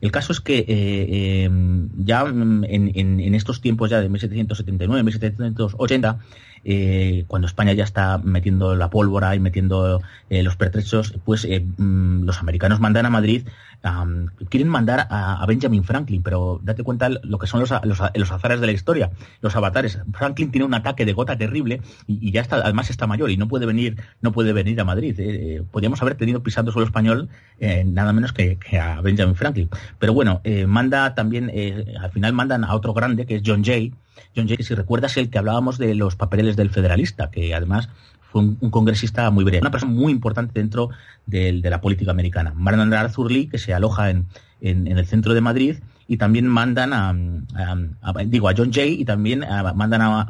El 0.00 0.12
caso 0.12 0.32
es 0.32 0.40
que 0.40 0.64
eh, 0.66 1.44
em, 1.44 1.88
ya 1.96 2.24
en, 2.26 3.34
estos 3.34 3.60
tiempos 3.60 3.90
ya 3.90 4.00
de 4.00 4.08
1779, 4.08 5.02
1780, 5.02 6.18
eh, 6.64 7.24
cuando 7.26 7.46
España 7.46 7.72
ya 7.72 7.84
está 7.84 8.18
metiendo 8.18 8.74
la 8.74 8.90
pólvora 8.90 9.34
y 9.34 9.40
metiendo 9.40 10.00
eh, 10.28 10.42
los 10.42 10.56
pertrechos, 10.56 11.14
pues 11.24 11.46
mm, 11.46 12.24
los 12.24 12.38
americanos 12.40 12.80
mandan 12.80 13.06
a 13.06 13.10
Madrid 13.10 13.46
quieren 14.48 14.68
mandar 14.68 15.06
a, 15.10 15.44
Benjamin 15.46 15.84
Franklin, 15.84 16.22
pero 16.22 16.60
date 16.62 16.82
cuenta 16.82 17.08
lo 17.08 17.38
que 17.38 17.46
son 17.46 17.60
los, 17.60 17.72
los, 17.84 18.30
azares 18.30 18.60
de 18.60 18.66
la 18.66 18.72
historia, 18.72 19.10
los 19.40 19.56
avatares. 19.56 19.98
Franklin 20.12 20.50
tiene 20.50 20.64
un 20.64 20.74
ataque 20.74 21.04
de 21.04 21.12
gota 21.12 21.36
terrible 21.36 21.80
y, 22.06 22.30
ya 22.30 22.42
está, 22.42 22.56
además 22.56 22.90
está 22.90 23.06
mayor 23.06 23.30
y 23.30 23.36
no 23.36 23.48
puede 23.48 23.66
venir, 23.66 23.96
no 24.20 24.32
puede 24.32 24.52
venir 24.52 24.80
a 24.80 24.84
Madrid. 24.84 25.18
Eh, 25.18 25.56
eh, 25.56 25.62
podríamos 25.70 26.00
haber 26.02 26.16
tenido 26.16 26.42
pisando 26.42 26.72
suelo 26.72 26.86
español 26.86 27.28
eh, 27.58 27.84
nada 27.84 28.12
menos 28.12 28.32
que, 28.32 28.58
a 28.78 29.00
Benjamin 29.00 29.34
Franklin. 29.34 29.70
Pero 29.98 30.12
bueno, 30.12 30.42
manda 30.66 31.14
también, 31.14 31.50
al 32.00 32.10
final 32.10 32.32
mandan 32.32 32.64
a 32.64 32.74
otro 32.74 32.92
grande 32.92 33.26
que 33.26 33.36
es 33.36 33.42
John 33.44 33.64
Jay. 33.64 33.94
John 34.36 34.46
Jay, 34.46 34.58
si 34.60 34.74
recuerdas, 34.74 35.16
el 35.16 35.30
que 35.30 35.38
hablábamos 35.38 35.78
de 35.78 35.94
los 35.94 36.16
papeles 36.16 36.56
del 36.56 36.70
federalista, 36.70 37.30
que 37.30 37.54
además 37.54 37.88
fue 38.30 38.42
un, 38.42 38.70
congresista 38.70 39.30
muy 39.30 39.44
breve, 39.44 39.60
una 39.60 39.70
persona 39.70 39.92
muy 39.92 40.12
importante 40.12 40.52
dentro 40.54 40.90
de, 41.26 41.60
la 41.62 41.80
política 41.80 42.10
americana. 42.10 42.52
Mandan 42.54 42.92
a 42.94 43.00
Arthur 43.00 43.30
Lee, 43.30 43.46
que 43.46 43.58
se 43.58 43.74
aloja 43.74 44.10
en, 44.10 44.26
el 44.60 45.06
centro 45.06 45.34
de 45.34 45.40
Madrid, 45.40 45.76
y 46.06 46.16
también 46.16 46.46
mandan 46.46 46.92
a, 46.92 47.14
digo, 48.26 48.48
a 48.48 48.54
John 48.56 48.72
Jay 48.72 49.00
y 49.00 49.04
también 49.04 49.44
mandan 49.74 50.02
a, 50.02 50.26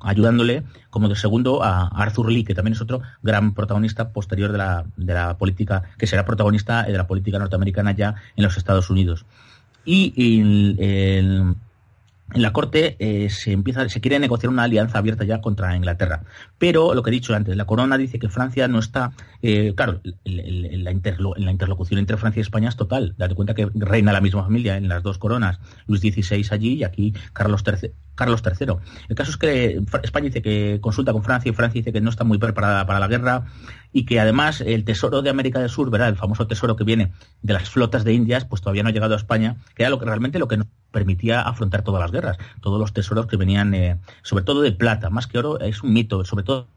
ayudándole 0.00 0.64
como 0.90 1.08
de 1.08 1.16
segundo 1.16 1.62
a 1.62 1.88
Arthur 1.88 2.32
Lee, 2.32 2.44
que 2.44 2.54
también 2.54 2.72
es 2.72 2.80
otro 2.80 3.00
gran 3.22 3.54
protagonista 3.54 4.10
posterior 4.10 4.52
de 4.52 4.58
la, 4.58 4.84
de 4.96 5.14
la 5.14 5.36
política, 5.36 5.82
que 5.98 6.06
será 6.06 6.24
protagonista 6.24 6.82
de 6.84 6.96
la 6.96 7.06
política 7.06 7.38
norteamericana 7.38 7.92
ya 7.92 8.14
en 8.36 8.44
los 8.44 8.56
Estados 8.56 8.90
Unidos. 8.90 9.24
Y 9.84 10.40
el, 10.40 11.56
en 12.32 12.42
la 12.42 12.52
Corte 12.52 12.96
eh, 12.98 13.28
se 13.28 13.52
empieza, 13.52 13.88
se 13.88 14.00
quiere 14.00 14.18
negociar 14.18 14.50
una 14.50 14.64
alianza 14.64 14.98
abierta 14.98 15.24
ya 15.24 15.40
contra 15.40 15.76
Inglaterra. 15.76 16.22
Pero 16.58 16.94
lo 16.94 17.02
que 17.02 17.10
he 17.10 17.12
dicho 17.12 17.34
antes, 17.34 17.54
la 17.56 17.66
corona 17.66 17.98
dice 17.98 18.18
que 18.18 18.28
Francia 18.28 18.66
no 18.66 18.78
está, 18.78 19.12
eh, 19.42 19.74
claro, 19.76 20.00
la, 20.24 20.90
interlocución 20.90 21.98
entre 21.98 22.16
Francia 22.16 22.40
y 22.40 22.42
España 22.42 22.68
es 22.68 22.76
total. 22.76 23.14
Date 23.18 23.34
cuenta 23.34 23.54
que 23.54 23.68
reina 23.74 24.12
la 24.12 24.20
misma 24.20 24.42
familia 24.42 24.76
en 24.76 24.88
las 24.88 25.02
dos 25.02 25.18
coronas, 25.18 25.60
Luis 25.86 26.00
XVI 26.00 26.46
allí 26.50 26.74
y 26.74 26.84
aquí 26.84 27.14
Carlos 27.32 27.62
III. 27.66 27.90
Carlos 28.14 28.42
III. 28.44 28.74
El 29.08 29.16
caso 29.16 29.30
es 29.30 29.36
que 29.36 29.82
España 30.02 30.26
dice 30.26 30.40
que 30.40 30.78
consulta 30.80 31.12
con 31.12 31.24
Francia 31.24 31.50
y 31.50 31.54
Francia 31.54 31.80
dice 31.80 31.92
que 31.92 32.00
no 32.00 32.10
está 32.10 32.24
muy 32.24 32.38
preparada 32.38 32.86
para 32.86 33.00
la 33.00 33.08
guerra 33.08 33.44
y 33.92 34.06
que 34.06 34.20
además 34.20 34.60
el 34.60 34.84
tesoro 34.84 35.20
de 35.20 35.30
América 35.30 35.60
del 35.60 35.68
Sur, 35.68 35.90
¿verdad? 35.90 36.08
El 36.08 36.16
famoso 36.16 36.46
tesoro 36.46 36.76
que 36.76 36.84
viene 36.84 37.12
de 37.42 37.52
las 37.52 37.68
flotas 37.68 38.04
de 38.04 38.12
Indias, 38.12 38.44
pues 38.44 38.62
todavía 38.62 38.82
no 38.82 38.88
ha 38.88 38.92
llegado 38.92 39.14
a 39.14 39.18
España, 39.18 39.56
que 39.74 39.82
era 39.82 39.90
lo 39.90 39.98
que 39.98 40.06
realmente 40.06 40.38
lo 40.38 40.48
que 40.48 40.58
nos 40.58 40.68
permitía 40.94 41.42
afrontar 41.42 41.82
todas 41.82 42.00
las 42.00 42.12
guerras, 42.12 42.38
todos 42.62 42.80
los 42.80 42.94
tesoros 42.94 43.26
que 43.26 43.36
venían, 43.36 43.74
eh, 43.74 43.98
sobre 44.22 44.44
todo 44.44 44.62
de 44.62 44.72
plata, 44.72 45.10
más 45.10 45.26
que 45.26 45.36
oro, 45.36 45.60
es 45.60 45.82
un 45.82 45.92
mito, 45.92 46.24
sobre 46.24 46.44
todo 46.44 46.68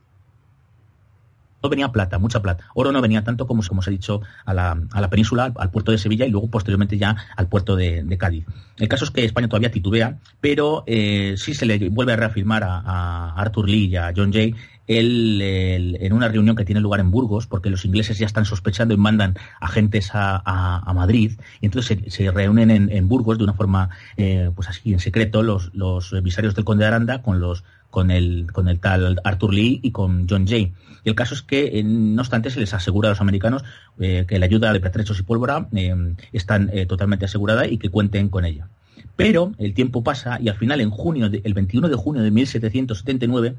no 1.64 1.70
venía 1.70 1.92
plata, 1.92 2.20
mucha 2.20 2.42
plata. 2.42 2.66
Oro 2.76 2.92
no 2.92 3.02
venía 3.02 3.24
tanto 3.24 3.48
como, 3.48 3.64
como 3.64 3.82
se 3.82 3.90
ha 3.90 3.92
dicho 3.92 4.22
a 4.46 4.54
la, 4.54 4.80
a 4.92 5.02
la 5.02 5.10
península, 5.10 5.52
al, 5.56 5.72
puerto 5.72 5.92
de 5.92 5.98
Sevilla 5.98 6.26
y 6.26 6.30
luego 6.30 6.50
posteriormente 6.50 6.98
ya 6.98 7.16
al 7.36 7.48
puerto 7.48 7.76
de, 7.76 8.06
Cádiz. 8.18 8.46
El 8.78 8.88
caso 8.88 9.06
es 9.06 9.12
que 9.12 9.26
España 9.26 9.48
todavía 9.48 9.72
titubea, 9.72 10.20
pero 10.40 10.84
eh, 10.88 11.36
sí 11.38 11.54
se 11.54 11.66
le 11.66 11.90
vuelve 11.90 12.14
a 12.14 12.16
reafirmar 12.16 12.64
a, 12.64 13.34
Arthur 13.36 13.70
Lee 13.70 13.88
y 13.88 13.96
a 13.96 14.14
John 14.16 14.32
Jay 14.32 14.56
el, 14.88 15.98
en 16.00 16.14
una 16.14 16.28
reunión 16.28 16.56
que 16.56 16.66
tiene 16.66 16.82
lugar 16.82 17.00
en 17.00 17.12
Burgos, 17.12 17.48
porque 17.48 17.70
los 17.70 17.86
ingleses 17.86 18.18
ya 18.18 18.26
están 18.26 18.46
sospechando 18.46 18.94
y 18.94 18.98
mandan 18.98 19.36
agentes 19.60 20.12
a, 20.14 20.42
a, 20.46 20.94
Madrid, 20.94 21.34
y 21.62 21.66
entonces 21.66 22.00
se, 22.08 22.32
reúnen 22.32 22.72
en, 22.72 23.08
Burgos 23.08 23.38
de 23.38 23.44
una 23.44 23.54
forma, 23.54 23.90
eh, 24.18 24.52
pues 24.56 24.68
así, 24.70 24.94
en 24.94 25.00
secreto, 25.00 25.44
los, 25.44 25.74
los 25.74 26.14
emisarios 26.14 26.56
del 26.56 26.66
conde 26.66 26.84
de 26.84 26.88
Aranda 26.88 27.22
con 27.22 27.40
los 27.40 27.64
con 27.90 28.12
el, 28.12 28.52
con 28.52 28.68
el 28.68 28.80
tal 28.80 29.20
Arthur 29.24 29.54
Lee 29.54 29.80
y 29.82 29.92
con 29.92 30.28
John 30.30 30.46
Jay. 30.48 30.74
Y 31.04 31.10
el 31.10 31.16
caso 31.16 31.34
es 31.34 31.42
que, 31.42 31.82
no 31.84 32.22
obstante, 32.22 32.50
se 32.50 32.60
les 32.60 32.74
asegura 32.74 33.10
a 33.10 33.12
los 33.12 33.22
americanos 33.22 33.64
eh, 34.00 34.26
que 34.28 34.40
la 34.40 34.46
ayuda 34.46 34.74
de 34.74 34.80
pertrechos 34.80 35.20
y 35.20 35.24
pólvora 35.24 35.68
eh, 35.74 35.96
están 36.34 36.70
eh, 36.74 36.86
totalmente 36.86 37.26
asegurada 37.26 37.66
y 37.68 37.78
que 37.78 37.90
cuenten 37.90 38.30
con 38.30 38.46
ella. 38.46 38.68
Pero 39.16 39.54
el 39.58 39.74
tiempo 39.74 40.04
pasa 40.04 40.38
y 40.42 40.50
al 40.50 40.58
final, 40.58 40.82
en 40.82 40.90
junio, 40.90 41.26
el 41.26 41.54
21 41.54 41.90
de 41.90 41.96
junio 41.96 42.22
de 42.22 42.32
1779, 42.32 43.56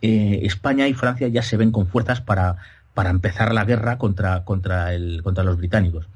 España 0.00 0.88
y 0.88 0.94
Francia 0.94 1.28
ya 1.28 1.42
se 1.42 1.56
ven 1.56 1.72
con 1.72 1.86
fuerzas 1.86 2.20
para, 2.20 2.56
para 2.94 3.10
empezar 3.10 3.52
la 3.54 3.64
guerra 3.64 3.98
contra, 3.98 4.44
contra, 4.44 4.94
el, 4.94 5.22
contra 5.22 5.44
los 5.44 5.56
británicos 5.56 6.08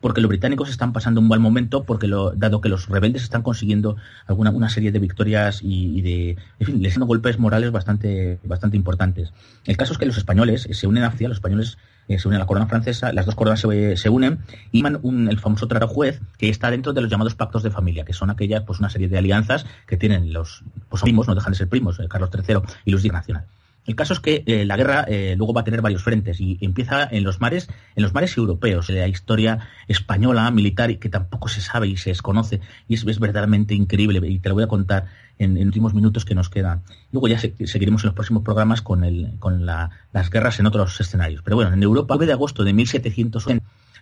porque 0.00 0.20
los 0.20 0.28
británicos 0.28 0.70
están 0.70 0.92
pasando 0.92 1.20
un 1.20 1.28
mal 1.28 1.40
momento, 1.40 1.84
porque 1.84 2.06
lo, 2.06 2.30
dado 2.32 2.60
que 2.60 2.68
los 2.68 2.88
rebeldes 2.88 3.22
están 3.22 3.42
consiguiendo 3.42 3.96
alguna 4.26 4.50
una 4.50 4.70
serie 4.70 4.92
de 4.92 4.98
victorias 4.98 5.60
y, 5.62 6.00
de, 6.00 6.36
en 6.58 6.66
fin, 6.66 6.82
les 6.82 6.94
dando 6.94 7.06
golpes 7.06 7.38
morales 7.38 7.70
bastante, 7.70 8.40
bastante 8.44 8.76
importantes. 8.76 9.32
El 9.66 9.76
caso 9.76 9.92
es 9.92 9.98
que 9.98 10.06
los 10.06 10.16
españoles 10.16 10.68
se 10.70 10.86
unen 10.86 11.04
hacia, 11.04 11.28
los 11.28 11.36
españoles 11.36 11.76
eh, 12.10 12.18
se 12.18 12.26
unen 12.26 12.38
a 12.38 12.40
la 12.40 12.46
corona 12.46 12.66
francesa, 12.66 13.12
las 13.12 13.24
dos 13.24 13.36
coronas 13.36 13.60
se, 13.60 14.08
unen 14.08 14.40
y 14.72 14.84
el 14.84 15.38
famoso 15.38 15.68
Traro 15.68 15.86
Juez, 15.86 16.20
que 16.38 16.48
está 16.48 16.68
dentro 16.68 16.92
de 16.92 17.00
los 17.00 17.08
llamados 17.08 17.36
pactos 17.36 17.62
de 17.62 17.70
familia, 17.70 18.04
que 18.04 18.12
son 18.12 18.30
aquellas, 18.30 18.64
pues 18.64 18.80
una 18.80 18.90
serie 18.90 19.06
de 19.06 19.16
alianzas 19.16 19.64
que 19.86 19.96
tienen 19.96 20.32
los 20.32 20.64
pues, 20.88 21.02
primos, 21.02 21.28
no 21.28 21.36
dejan 21.36 21.52
de 21.52 21.58
ser 21.58 21.68
primos, 21.68 22.00
eh, 22.00 22.08
Carlos 22.08 22.30
III 22.34 22.56
y 22.84 22.90
Luis 22.90 23.04
Nacional. 23.12 23.44
El 23.86 23.96
caso 23.96 24.12
es 24.12 24.20
que 24.20 24.44
eh, 24.46 24.64
la 24.64 24.76
guerra 24.76 25.04
eh, 25.08 25.34
luego 25.36 25.52
va 25.52 25.62
a 25.62 25.64
tener 25.64 25.80
varios 25.80 26.02
frentes 26.02 26.40
y 26.40 26.58
empieza 26.60 27.08
en 27.10 27.24
los 27.24 27.40
mares, 27.40 27.68
en 27.96 28.02
los 28.02 28.12
mares 28.12 28.36
europeos, 28.36 28.90
la 28.90 29.08
historia 29.08 29.68
española 29.88 30.50
militar 30.50 30.98
que 30.98 31.08
tampoco 31.08 31.48
se 31.48 31.60
sabe 31.60 31.88
y 31.88 31.96
se 31.96 32.10
desconoce 32.10 32.60
y 32.88 32.94
es, 32.94 33.04
verdaderamente 33.18 33.74
increíble 33.74 34.20
y 34.28 34.38
te 34.38 34.48
lo 34.48 34.54
voy 34.54 34.64
a 34.64 34.68
contar 34.68 35.06
en, 35.38 35.54
los 35.54 35.64
últimos 35.64 35.94
minutos 35.94 36.24
que 36.24 36.34
nos 36.34 36.50
quedan. 36.50 36.82
Luego 37.10 37.28
ya 37.28 37.38
seguiremos 37.38 38.04
en 38.04 38.08
los 38.08 38.14
próximos 38.14 38.42
programas 38.42 38.82
con, 38.82 39.02
el, 39.02 39.32
con 39.38 39.64
las 39.66 40.30
guerras 40.30 40.60
en 40.60 40.66
otros 40.66 41.00
escenarios. 41.00 41.42
Pero 41.42 41.56
bueno, 41.56 41.72
en 41.72 41.82
Europa, 41.82 42.14
el 42.14 42.18
9 42.18 42.26
de 42.26 42.32
agosto 42.32 42.64
de 42.64 42.72
1700, 42.72 43.46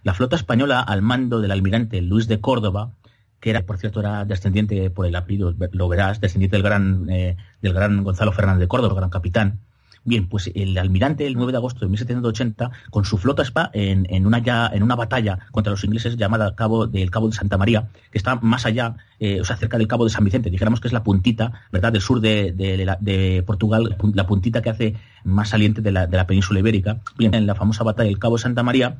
la 0.02 0.14
flota 0.14 0.36
española 0.36 0.80
al 0.80 1.02
mando 1.02 1.40
del 1.40 1.52
almirante 1.52 2.02
Luis 2.02 2.26
de 2.26 2.40
Córdoba, 2.40 2.92
que 3.40 3.50
era, 3.50 3.62
por 3.62 3.78
cierto, 3.78 4.00
era 4.00 4.24
descendiente 4.24 4.90
por 4.90 5.06
el 5.06 5.14
apellido, 5.14 5.54
lo 5.72 5.88
verás, 5.88 6.20
descendiente 6.20 6.56
del 6.56 6.64
gran, 6.64 7.08
eh, 7.08 7.36
del 7.62 7.72
gran 7.72 8.02
Gonzalo 8.02 8.32
Fernández 8.32 8.60
de 8.60 8.68
Córdoba, 8.68 8.94
gran 8.94 9.10
capitán, 9.10 9.60
Bien, 10.04 10.28
pues 10.28 10.50
el 10.54 10.76
almirante, 10.78 11.26
el 11.26 11.34
9 11.34 11.52
de 11.52 11.58
agosto 11.58 11.80
de 11.80 11.88
1780, 11.88 12.70
con 12.90 13.04
su 13.04 13.18
flota 13.18 13.42
spa 13.42 13.70
en, 13.72 14.26
una, 14.26 14.38
ya, 14.38 14.70
en 14.72 14.82
una 14.82 14.96
batalla 14.96 15.38
contra 15.50 15.70
los 15.70 15.84
ingleses 15.84 16.16
llamada 16.16 16.54
Cabo 16.54 16.86
del 16.86 17.10
Cabo 17.10 17.28
de 17.28 17.34
Santa 17.34 17.58
María, 17.58 17.88
que 18.10 18.18
está 18.18 18.36
más 18.36 18.66
allá, 18.66 18.96
eh, 19.20 19.40
o 19.40 19.44
sea, 19.44 19.56
cerca 19.56 19.78
del 19.78 19.88
Cabo 19.88 20.04
de 20.04 20.10
San 20.10 20.24
Vicente, 20.24 20.50
dijéramos 20.50 20.80
que 20.80 20.88
es 20.88 20.92
la 20.92 21.02
puntita, 21.02 21.52
¿verdad?, 21.72 21.92
del 21.92 22.02
sur 22.02 22.20
de, 22.20 22.52
de, 22.52 23.42
Portugal, 23.46 23.96
la 24.14 24.26
puntita 24.26 24.62
que 24.62 24.70
hace 24.70 24.94
más 25.24 25.50
saliente 25.50 25.82
de 25.82 25.92
la, 25.92 26.06
de 26.06 26.16
la 26.16 26.26
península 26.26 26.60
ibérica. 26.60 27.00
Bien, 27.16 27.34
en 27.34 27.46
la 27.46 27.54
famosa 27.54 27.84
batalla 27.84 28.08
del 28.08 28.18
Cabo 28.18 28.36
de 28.36 28.42
Santa 28.42 28.62
María, 28.62 28.98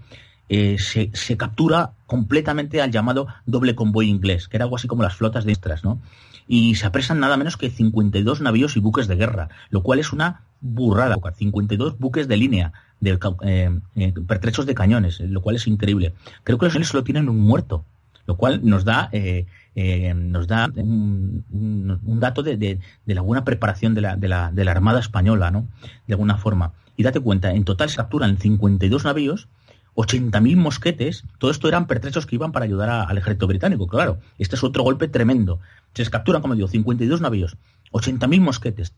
eh, 0.49 0.77
se, 0.79 1.11
se, 1.13 1.37
captura 1.37 1.93
completamente 2.07 2.81
al 2.81 2.91
llamado 2.91 3.27
doble 3.45 3.75
convoy 3.75 4.09
inglés, 4.09 4.49
que 4.49 4.57
era 4.57 4.65
algo 4.65 4.77
así 4.77 4.89
como 4.89 5.03
las 5.03 5.15
flotas 5.15 5.45
de 5.45 5.53
extras, 5.53 5.85
¿no? 5.85 6.01
Y 6.49 6.77
se 6.77 6.87
apresan 6.87 7.21
nada 7.21 7.37
menos 7.37 7.57
que 7.57 7.71
52 7.71 8.41
navíos 8.41 8.77
y 8.77 8.81
buques 8.81 9.07
de 9.07 9.17
guerra, 9.17 9.51
lo 9.69 9.83
cual 9.83 9.99
es 9.99 10.13
una 10.13 10.43
burrada, 10.61 11.17
52 11.37 11.99
buques 11.99 12.27
de 12.27 12.37
línea, 12.37 12.73
de 13.01 13.19
eh, 13.43 13.79
eh, 13.95 14.15
pertrechos 14.27 14.67
de 14.67 14.75
cañones, 14.75 15.21
lo 15.21 15.43
cual 15.43 15.57
es 15.57 15.67
increíble. 15.67 16.15
Creo 16.45 16.59
que 16.59 16.67
los 16.67 16.75
ingleses 16.75 16.91
solo 16.91 17.05
tienen 17.05 17.29
un 17.29 17.39
muerto, 17.39 17.85
lo 18.27 18.37
cual 18.37 18.61
nos 18.65 18.85
da 18.85 19.11
eh, 19.13 19.47
nos 20.15 20.49
da 20.49 20.69
un, 20.75 21.45
dato 22.19 22.43
de, 22.43 22.81
la 23.07 23.21
buena 23.21 23.45
preparación 23.45 23.95
de 23.95 24.01
la, 24.01 24.17
de, 24.17 24.27
la, 24.27 24.51
de 24.51 24.65
la 24.65 24.73
Armada 24.73 24.99
Española, 24.99 25.53
¿no? 25.53 25.69
De 26.09 26.15
alguna 26.15 26.37
forma. 26.37 26.73
Y 26.97 27.05
date 27.05 27.21
cuenta, 27.21 27.53
en 27.53 27.63
total 27.63 27.89
se 27.89 27.97
capturan 27.97 28.39
52 28.39 29.05
navíos, 29.05 29.47
80.000 29.95 30.57
mosquetes, 30.57 31.25
todo 31.39 31.51
esto 31.51 31.69
eran 31.69 31.87
pertrechos 31.87 32.27
que 32.27 32.37
iban 32.37 32.53
para 32.53 32.65
ayudar 32.65 32.89
al 32.89 33.19
ejército 33.19 33.47
británico, 33.47 33.87
claro. 33.87 34.19
Este 34.39 34.57
es 34.57 34.65
otro 34.65 34.83
golpe 34.85 35.09
tremendo. 35.09 35.61
Se 35.95 36.09
capturan, 36.11 36.43
como 36.43 36.55
digo, 36.55 36.69
52 36.69 37.21
navíos, 37.21 37.57
80.000 37.93 38.41
mosquetes, 38.41 38.95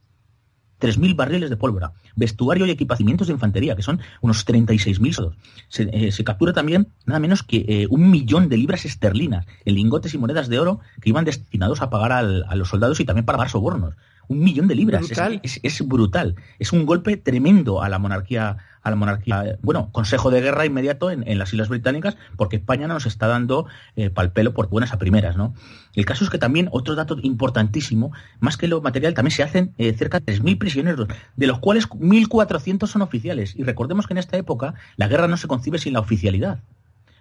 3.000 0.80 1.14
barriles 1.14 1.50
de 1.50 1.56
pólvora, 1.56 1.92
vestuario 2.16 2.66
y 2.66 2.70
equipamientos 2.70 3.28
de 3.28 3.34
infantería, 3.34 3.76
que 3.76 3.82
son 3.82 4.00
unos 4.20 4.46
36.000 4.46 5.12
soldados. 5.12 5.38
Se, 5.68 5.88
eh, 5.92 6.10
se, 6.10 6.24
captura 6.24 6.52
también 6.52 6.88
nada 7.04 7.20
menos 7.20 7.42
que 7.42 7.64
eh, 7.68 7.86
un 7.90 8.10
millón 8.10 8.48
de 8.48 8.56
libras 8.56 8.84
esterlinas 8.84 9.46
en 9.64 9.74
lingotes 9.74 10.14
y 10.14 10.18
monedas 10.18 10.48
de 10.48 10.58
oro 10.58 10.80
que 11.00 11.10
iban 11.10 11.24
destinados 11.24 11.82
a 11.82 11.90
pagar 11.90 12.12
al, 12.12 12.44
a 12.48 12.56
los 12.56 12.68
soldados 12.68 12.98
y 13.00 13.04
también 13.04 13.26
para 13.26 13.38
pagar 13.38 13.50
sobornos. 13.50 13.94
Un 14.30 14.44
millón 14.44 14.68
de 14.68 14.76
libras. 14.76 15.08
Brutal. 15.08 15.40
Es, 15.42 15.58
es, 15.64 15.80
es, 15.80 15.88
brutal. 15.88 16.36
Es 16.60 16.72
un 16.72 16.86
golpe 16.86 17.16
tremendo 17.16 17.82
a 17.82 17.88
la 17.88 17.98
monarquía, 17.98 18.58
a 18.80 18.90
la 18.90 18.94
monarquía. 18.94 19.58
Bueno, 19.60 19.90
consejo 19.90 20.30
de 20.30 20.40
guerra 20.40 20.64
inmediato 20.64 21.10
en, 21.10 21.26
en 21.26 21.36
las 21.36 21.52
Islas 21.52 21.68
Británicas, 21.68 22.16
porque 22.36 22.54
España 22.54 22.86
no 22.86 22.94
nos 22.94 23.06
está 23.06 23.26
dando 23.26 23.66
eh, 23.96 24.08
pal 24.08 24.30
pelo 24.30 24.54
por 24.54 24.68
buenas 24.68 24.92
a 24.92 24.98
primeras, 24.98 25.36
¿no? 25.36 25.52
El 25.96 26.04
caso 26.04 26.22
es 26.22 26.30
que 26.30 26.38
también, 26.38 26.68
otro 26.70 26.94
dato 26.94 27.16
importantísimo, 27.20 28.12
más 28.38 28.56
que 28.56 28.68
lo 28.68 28.80
material, 28.80 29.14
también 29.14 29.34
se 29.34 29.42
hacen 29.42 29.74
eh, 29.78 29.92
cerca 29.94 30.20
de 30.20 30.32
3.000 30.32 30.58
prisioneros, 30.58 31.08
de 31.34 31.46
los 31.48 31.58
cuales 31.58 31.88
1.400 31.88 32.86
son 32.86 33.02
oficiales. 33.02 33.56
Y 33.56 33.64
recordemos 33.64 34.06
que 34.06 34.14
en 34.14 34.18
esta 34.18 34.36
época 34.36 34.74
la 34.94 35.08
guerra 35.08 35.26
no 35.26 35.38
se 35.38 35.48
concibe 35.48 35.78
sin 35.78 35.94
la 35.94 35.98
oficialidad. 35.98 36.60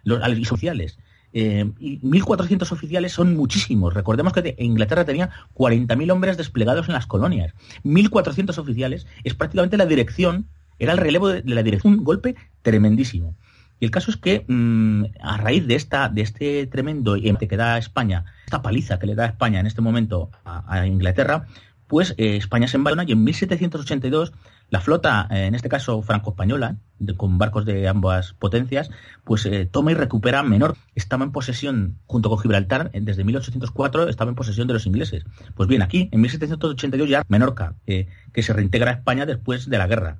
Los 0.04 0.22
oficiales. 0.52 1.00
Eh, 1.32 1.72
y 1.80 2.00
1.400 2.00 2.72
oficiales 2.72 3.14
son 3.14 3.36
muchísimos. 3.36 3.94
Recordemos 3.94 4.34
que 4.34 4.56
Inglaterra 4.58 5.06
tenía 5.06 5.30
40.000 5.56 6.12
hombres 6.12 6.38
desplegados 6.38 6.88
en 6.88 6.94
las 6.94 7.06
colonias. 7.06 7.54
1.400 7.84 8.58
oficiales 8.58 9.08
es 9.24 9.36
prácticamente 9.36 9.78
la 9.78 9.86
dirección, 9.86 10.48
era 10.80 10.94
el 10.94 10.98
relevo 10.98 11.30
de, 11.30 11.44
la 11.46 11.64
dirección, 11.64 11.94
un 11.94 12.04
golpe 12.04 12.36
tremendísimo. 12.62 13.36
Y 13.80 13.86
el 13.86 13.92
caso 13.92 14.12
es 14.12 14.18
que 14.18 14.44
mmm, 14.48 15.06
a 15.22 15.38
raíz 15.38 15.66
de 15.68 15.76
esta, 15.76 16.10
de 16.10 16.22
este 16.22 16.68
tremendo 16.68 17.16
que 17.16 17.58
da 17.58 17.78
España, 17.78 18.26
esta 18.46 18.62
paliza 18.62 19.00
que 19.00 19.08
le 19.08 19.16
da 19.16 19.26
España 19.26 19.60
en 19.60 19.68
este 19.68 19.82
momento 19.82 20.32
a, 20.44 20.86
Inglaterra, 20.86 21.46
pues 21.88 22.14
eh, 22.18 22.36
España 22.36 22.68
se 22.68 22.78
invadió 22.78 23.02
y 23.04 23.12
en 23.14 23.24
1782 23.24 24.34
la 24.70 24.82
flota, 24.82 25.28
eh, 25.32 25.46
en 25.46 25.56
este 25.56 25.70
caso 25.70 26.02
franco-española, 26.02 26.78
con 27.18 27.38
barcos 27.38 27.66
de 27.66 27.88
ambas 27.88 28.34
potencias, 28.34 28.90
pues 29.24 29.46
eh, 29.46 29.68
toma 29.72 29.92
y 29.92 29.96
recupera 29.96 30.44
Menorca. 30.44 30.80
Estaba 30.96 31.24
en 31.24 31.32
posesión, 31.32 31.98
junto 32.06 32.30
con 32.30 32.40
Gibraltar, 32.40 32.90
eh, 32.94 33.00
desde 33.02 33.24
1804 33.24 34.10
estaba 34.10 34.30
en 34.30 34.36
posesión 34.36 34.68
de 34.68 34.74
los 34.74 34.86
ingleses. 34.86 35.24
Pues 35.56 35.70
bien, 35.70 35.82
aquí, 35.82 36.10
en 36.12 36.22
1782 36.22 37.10
ya 37.10 37.24
Menorca, 37.28 37.76
eh, 37.88 38.08
que 38.34 38.44
se 38.44 38.54
reintegra 38.54 38.92
a 38.92 38.94
España 38.96 39.26
después 39.26 39.70
de 39.70 39.78
la 39.78 39.88
guerra. 39.88 40.18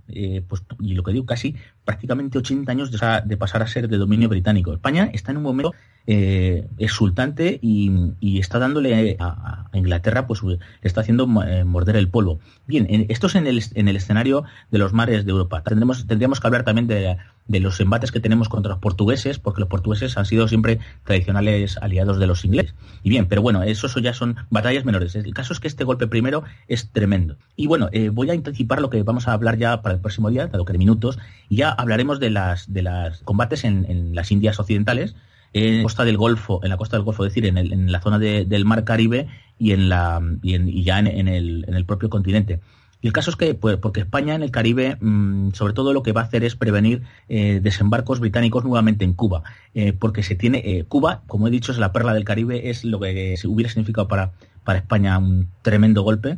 pues, 0.48 0.64
y 0.80 0.94
lo 0.94 1.04
que 1.04 1.12
digo, 1.12 1.26
casi 1.26 1.56
prácticamente 1.86 2.38
80 2.38 2.72
años 2.72 2.92
de, 2.92 3.38
pasar 3.38 3.64
a 3.64 3.68
ser 3.68 3.88
de 3.88 3.98
dominio 3.98 4.30
británico. 4.30 4.74
España 4.74 5.10
está 5.14 5.32
en 5.32 5.38
un 5.38 5.44
momento 5.44 5.74
exultante 6.06 7.60
y, 7.62 8.14
y, 8.20 8.40
está 8.40 8.58
dándole 8.58 9.16
a, 9.20 9.68
a, 9.72 9.78
Inglaterra, 9.78 10.26
pues 10.26 10.42
le 10.44 10.58
está 10.82 11.02
haciendo 11.02 11.28
morder 11.28 11.96
el 11.96 12.10
polvo. 12.10 12.40
Bien, 12.66 12.88
en, 12.90 13.06
esto 13.10 13.28
es 13.28 13.36
en 13.36 13.46
el, 13.48 13.64
en 13.74 13.88
el 13.88 13.96
escenario 13.96 14.44
de 14.72 14.80
los 14.80 14.94
mares 14.94 15.26
de 15.26 15.32
Europa. 15.32 15.62
Tendremos, 15.64 16.08
tendríamos 16.08 16.40
que 16.40 16.48
hablar 16.48 16.64
también 16.70 16.88
de, 16.88 17.60
los 17.60 17.80
embates 17.80 18.12
que 18.12 18.20
tenemos 18.20 18.48
contra 18.48 18.70
los 18.70 18.80
portugueses, 18.80 19.40
porque 19.40 19.62
los 19.62 19.70
portugueses 19.70 20.18
han 20.18 20.26
sido 20.26 20.48
siempre 20.48 20.80
tradicionales 21.04 21.78
aliados 21.78 22.20
de 22.20 22.28
los 22.28 22.46
ingleses. 22.46 22.76
Y 23.02 23.10
bien, 23.10 23.26
pero 23.28 23.42
bueno, 23.42 23.64
eso, 23.64 23.88
eso 23.88 24.00
ya 24.00 24.14
son 24.14 24.36
batallas 24.52 24.86
menores. 24.86 25.16
El 25.16 25.34
caso 25.34 25.54
es 25.54 25.60
que 25.60 25.68
este 25.68 25.84
golpe 25.84 26.06
primero 26.06 26.44
es 26.68 26.92
tremendo. 26.92 27.38
Y 27.56 27.66
bueno, 27.66 27.90
eh, 27.92 28.10
voy 28.10 28.30
a 28.30 28.34
anticipar 28.34 28.82
lo 28.82 28.92
que 28.92 29.02
vamos 29.02 29.28
a 29.28 29.34
hablar 29.34 29.58
ya 29.58 29.82
para 29.82 29.96
el 29.96 30.02
próximo 30.02 30.30
día, 30.30 30.46
dado 30.46 30.64
que 30.64 30.74
de 30.74 30.80
minutos, 30.80 31.18
y 31.50 31.58
ya 31.58 31.72
hablaremos 31.72 32.20
de 32.20 32.30
las 32.30 32.72
de 32.72 32.84
las 32.84 33.24
combates 33.24 33.64
en, 33.64 34.14
las 34.14 34.32
Indias 34.32 34.60
occidentales, 34.60 35.16
en 35.54 35.78
la 35.78 35.84
costa 35.84 36.06
del 36.06 36.18
Golfo, 36.18 36.60
en 36.64 36.70
la 36.70 36.78
costa 36.78 36.98
del 36.98 37.04
Golfo, 37.04 37.26
es 37.26 37.34
decir, 37.34 37.48
en, 37.48 37.58
en 37.58 37.92
la 37.92 38.00
zona 38.00 38.20
de, 38.20 38.46
del 38.46 38.66
Mar 38.66 38.84
Caribe 38.84 39.28
y 39.58 39.72
en 39.72 39.90
la 39.90 40.22
y, 40.44 40.54
en, 40.54 40.70
y 40.70 40.84
ya 40.84 41.00
en, 41.00 41.28
el, 41.28 41.66
en 41.68 41.74
el 41.74 41.86
propio 41.86 42.12
continente. 42.12 42.60
Y 43.02 43.08
el 43.08 43.14
caso 43.14 43.32
es 43.32 43.38
que, 43.38 43.54
pues, 43.54 43.78
porque 43.78 44.02
España 44.02 44.36
en 44.36 44.44
el 44.44 44.52
Caribe, 44.52 44.98
mmm, 45.00 45.52
sobre 45.52 45.74
todo 45.74 45.94
lo 45.94 46.04
que 46.04 46.12
va 46.12 46.22
a 46.22 46.24
hacer 46.26 46.44
es 46.44 46.56
prevenir 46.56 47.04
eh, 47.30 47.60
desembarcos 47.64 48.20
británicos 48.20 48.66
nuevamente 48.66 49.06
en 49.06 49.14
Cuba, 49.14 49.44
eh, 49.74 49.94
porque 49.94 50.24
se 50.24 50.36
tiene 50.36 50.62
eh, 50.66 50.84
Cuba, 50.86 51.22
como 51.28 51.48
he 51.48 51.52
dicho, 51.52 51.72
es 51.72 51.78
la 51.78 51.94
perla 51.94 52.14
del 52.14 52.26
Caribe, 52.26 52.70
es 52.70 52.84
lo 52.84 53.00
que 53.00 53.36
hubiera 53.46 53.70
significado 53.70 54.08
para, 54.08 54.34
para 54.66 54.80
España 54.80 55.18
un 55.18 55.48
tremendo 55.62 56.02
golpe. 56.02 56.38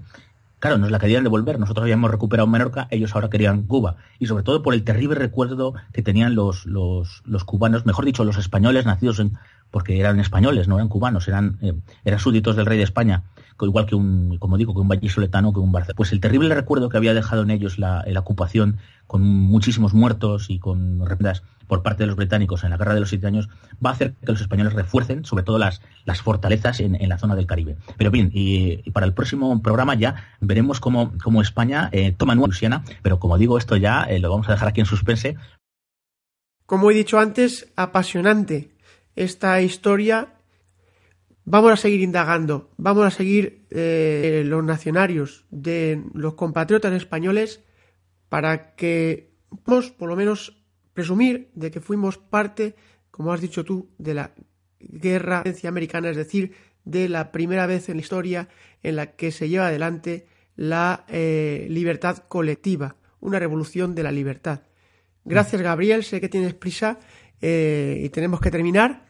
Claro, 0.59 0.77
nos 0.77 0.91
la 0.91 0.99
querían 0.99 1.23
devolver, 1.23 1.57
nosotros 1.57 1.81
habíamos 1.81 2.11
recuperado 2.11 2.45
Menorca, 2.45 2.87
ellos 2.91 3.15
ahora 3.15 3.31
querían 3.31 3.63
Cuba. 3.63 3.95
Y 4.19 4.27
sobre 4.27 4.43
todo 4.43 4.61
por 4.61 4.75
el 4.75 4.83
terrible 4.83 5.15
recuerdo 5.15 5.73
que 5.91 6.03
tenían 6.03 6.35
los, 6.35 6.67
los, 6.67 7.23
los 7.25 7.43
cubanos, 7.43 7.87
mejor 7.87 8.05
dicho, 8.05 8.23
los 8.23 8.37
españoles 8.37 8.85
nacidos 8.85 9.19
en, 9.19 9.39
porque 9.71 9.99
eran 9.99 10.19
españoles, 10.19 10.67
no 10.67 10.75
eran 10.75 10.89
cubanos, 10.89 11.27
eran, 11.27 11.57
eh, 11.61 11.73
eran 12.03 12.19
súbditos 12.19 12.55
del 12.55 12.65
rey 12.65 12.77
de 12.77 12.83
España, 12.83 13.23
igual 13.65 13.85
que 13.85 13.95
un, 13.95 14.37
como 14.37 14.57
digo, 14.57 14.73
que 14.73 14.79
un 14.79 14.87
vallisoletano, 14.87 15.53
que 15.53 15.59
un 15.59 15.71
Barcelona. 15.71 15.97
Pues 15.97 16.11
el 16.11 16.19
terrible 16.19 16.53
recuerdo 16.53 16.89
que 16.89 16.97
había 16.97 17.13
dejado 17.13 17.43
en 17.43 17.51
ellos 17.51 17.79
la, 17.79 18.03
la 18.07 18.19
ocupación, 18.19 18.77
con 19.07 19.23
muchísimos 19.23 19.93
muertos 19.93 20.49
y 20.49 20.59
con 20.59 21.05
reprendas 21.05 21.43
por 21.67 21.83
parte 21.83 22.03
de 22.03 22.07
los 22.07 22.15
británicos 22.15 22.63
en 22.63 22.69
la 22.69 22.77
guerra 22.77 22.93
de 22.93 23.01
los 23.01 23.09
siete 23.09 23.27
años, 23.27 23.49
va 23.83 23.91
a 23.91 23.93
hacer 23.93 24.13
que 24.13 24.31
los 24.31 24.41
españoles 24.41 24.73
refuercen, 24.73 25.25
sobre 25.25 25.43
todo 25.43 25.57
las, 25.57 25.81
las 26.05 26.21
fortalezas 26.21 26.79
en, 26.79 26.95
en 26.95 27.09
la 27.09 27.17
zona 27.17 27.35
del 27.35 27.45
Caribe. 27.45 27.77
Pero 27.97 28.11
bien, 28.11 28.29
y, 28.33 28.81
y, 28.83 28.91
para 28.91 29.05
el 29.05 29.13
próximo 29.13 29.61
programa 29.61 29.95
ya 29.95 30.15
veremos 30.39 30.79
cómo, 30.79 31.13
cómo 31.23 31.41
España 31.41 31.89
eh, 31.91 32.13
toma 32.17 32.35
Nueva 32.35 32.47
Luisiana, 32.47 32.83
pero 33.01 33.19
como 33.19 33.37
digo, 33.37 33.57
esto 33.57 33.77
ya 33.77 34.03
eh, 34.03 34.19
lo 34.19 34.29
vamos 34.29 34.49
a 34.49 34.53
dejar 34.53 34.69
aquí 34.69 34.81
en 34.81 34.85
suspense. 34.85 35.35
Como 36.65 36.89
he 36.89 36.93
dicho 36.93 37.19
antes, 37.19 37.71
apasionante 37.75 38.71
esta 39.15 39.61
historia 39.61 40.35
vamos 41.45 41.71
a 41.71 41.77
seguir 41.77 42.01
indagando, 42.01 42.71
vamos 42.77 43.05
a 43.05 43.11
seguir 43.11 43.65
eh, 43.69 44.43
los 44.45 44.63
nacionarios 44.63 45.45
de 45.49 46.03
los 46.13 46.35
compatriotas 46.35 46.93
españoles 46.93 47.61
para 48.29 48.75
que 48.75 49.31
podamos 49.63 49.91
por 49.91 50.09
lo 50.09 50.15
menos 50.15 50.61
presumir 50.93 51.49
de 51.53 51.71
que 51.71 51.81
fuimos 51.81 52.17
parte, 52.17 52.75
como 53.09 53.33
has 53.33 53.41
dicho 53.41 53.63
tú, 53.63 53.89
de 53.97 54.13
la 54.13 54.31
guerra 54.79 55.43
americana, 55.67 56.09
es 56.09 56.17
decir, 56.17 56.53
de 56.85 57.09
la 57.09 57.31
primera 57.31 57.67
vez 57.67 57.89
en 57.89 57.97
la 57.97 58.01
historia 58.01 58.49
en 58.83 58.95
la 58.95 59.15
que 59.15 59.31
se 59.31 59.49
lleva 59.49 59.67
adelante 59.67 60.27
la 60.55 61.05
eh, 61.07 61.67
libertad 61.69 62.17
colectiva, 62.27 62.95
una 63.19 63.39
revolución 63.39 63.95
de 63.95 64.03
la 64.03 64.11
libertad. 64.11 64.61
Gracias, 65.23 65.61
Gabriel. 65.61 66.03
Sé 66.03 66.19
que 66.19 66.29
tienes 66.29 66.53
prisa 66.55 66.99
eh, 67.41 68.01
y 68.03 68.09
tenemos 68.09 68.39
que 68.39 68.51
terminar. 68.51 69.05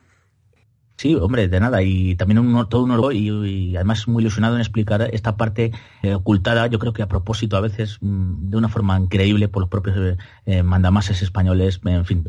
Sí, 0.97 1.15
hombre, 1.15 1.47
de 1.47 1.59
nada. 1.59 1.81
Y 1.81 2.15
también 2.15 2.37
un, 2.37 2.69
todo 2.69 2.83
un 2.83 2.91
orgullo 2.91 3.43
y, 3.43 3.49
y, 3.49 3.75
además 3.75 4.07
muy 4.07 4.21
ilusionado 4.21 4.53
en 4.55 4.61
explicar 4.61 5.01
esta 5.13 5.35
parte 5.35 5.71
eh, 6.03 6.13
ocultada, 6.13 6.67
yo 6.67 6.77
creo 6.77 6.93
que 6.93 7.01
a 7.01 7.07
propósito 7.07 7.57
a 7.57 7.61
veces 7.61 7.97
mmm, 8.01 8.49
de 8.49 8.57
una 8.57 8.69
forma 8.69 8.99
increíble 8.99 9.47
por 9.47 9.61
los 9.61 9.69
propios 9.69 10.17
eh, 10.45 10.61
mandamases 10.61 11.23
españoles, 11.23 11.81
en 11.85 12.05
fin, 12.05 12.23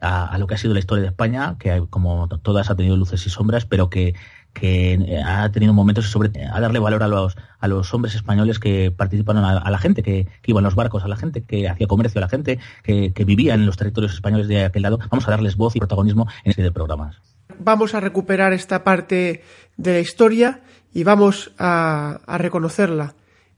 a, 0.00 0.26
a, 0.26 0.38
lo 0.38 0.46
que 0.46 0.54
ha 0.54 0.58
sido 0.58 0.72
la 0.72 0.78
historia 0.78 1.02
de 1.02 1.08
España, 1.08 1.56
que 1.58 1.84
como 1.90 2.28
todas 2.28 2.70
ha 2.70 2.76
tenido 2.76 2.96
luces 2.96 3.26
y 3.26 3.30
sombras, 3.30 3.66
pero 3.66 3.90
que 3.90 4.14
que 4.52 4.94
eh, 4.94 5.22
ha 5.22 5.50
tenido 5.50 5.72
momentos 5.72 6.10
sobre 6.10 6.30
a 6.44 6.60
darle 6.60 6.78
valor 6.78 7.02
a 7.02 7.08
los 7.08 7.36
a 7.58 7.68
los 7.68 7.92
hombres 7.94 8.14
españoles 8.14 8.58
que 8.58 8.90
participaron 8.90 9.44
a, 9.44 9.70
la 9.70 9.78
gente 9.78 10.02
que, 10.02 10.26
iban 10.44 10.64
los 10.64 10.74
barcos 10.74 11.04
a 11.04 11.08
la 11.08 11.16
gente 11.16 11.42
que 11.42 11.68
hacía 11.68 11.86
comercio 11.86 12.18
a 12.18 12.22
la 12.22 12.28
gente 12.28 12.58
que, 12.82 13.12
que 13.12 13.24
vivía 13.24 13.54
en 13.54 13.66
los 13.66 13.76
territorios 13.76 14.12
españoles 14.12 14.48
de 14.48 14.64
aquel 14.64 14.82
lado. 14.82 14.98
Vamos 15.10 15.26
a 15.28 15.30
darles 15.30 15.56
voz 15.56 15.76
y 15.76 15.78
protagonismo 15.78 16.26
en 16.44 16.50
este 16.50 16.62
de 16.62 16.72
programas 16.72 17.20
vamos 17.58 17.94
a 17.94 18.00
recuperar 18.00 18.52
esta 18.52 18.84
parte 18.84 19.42
de 19.76 19.92
la 19.92 20.00
historia 20.00 20.60
y 20.92 21.04
vamos 21.04 21.52
a, 21.58 22.20
a, 22.26 22.38
reconocerla 22.38 23.14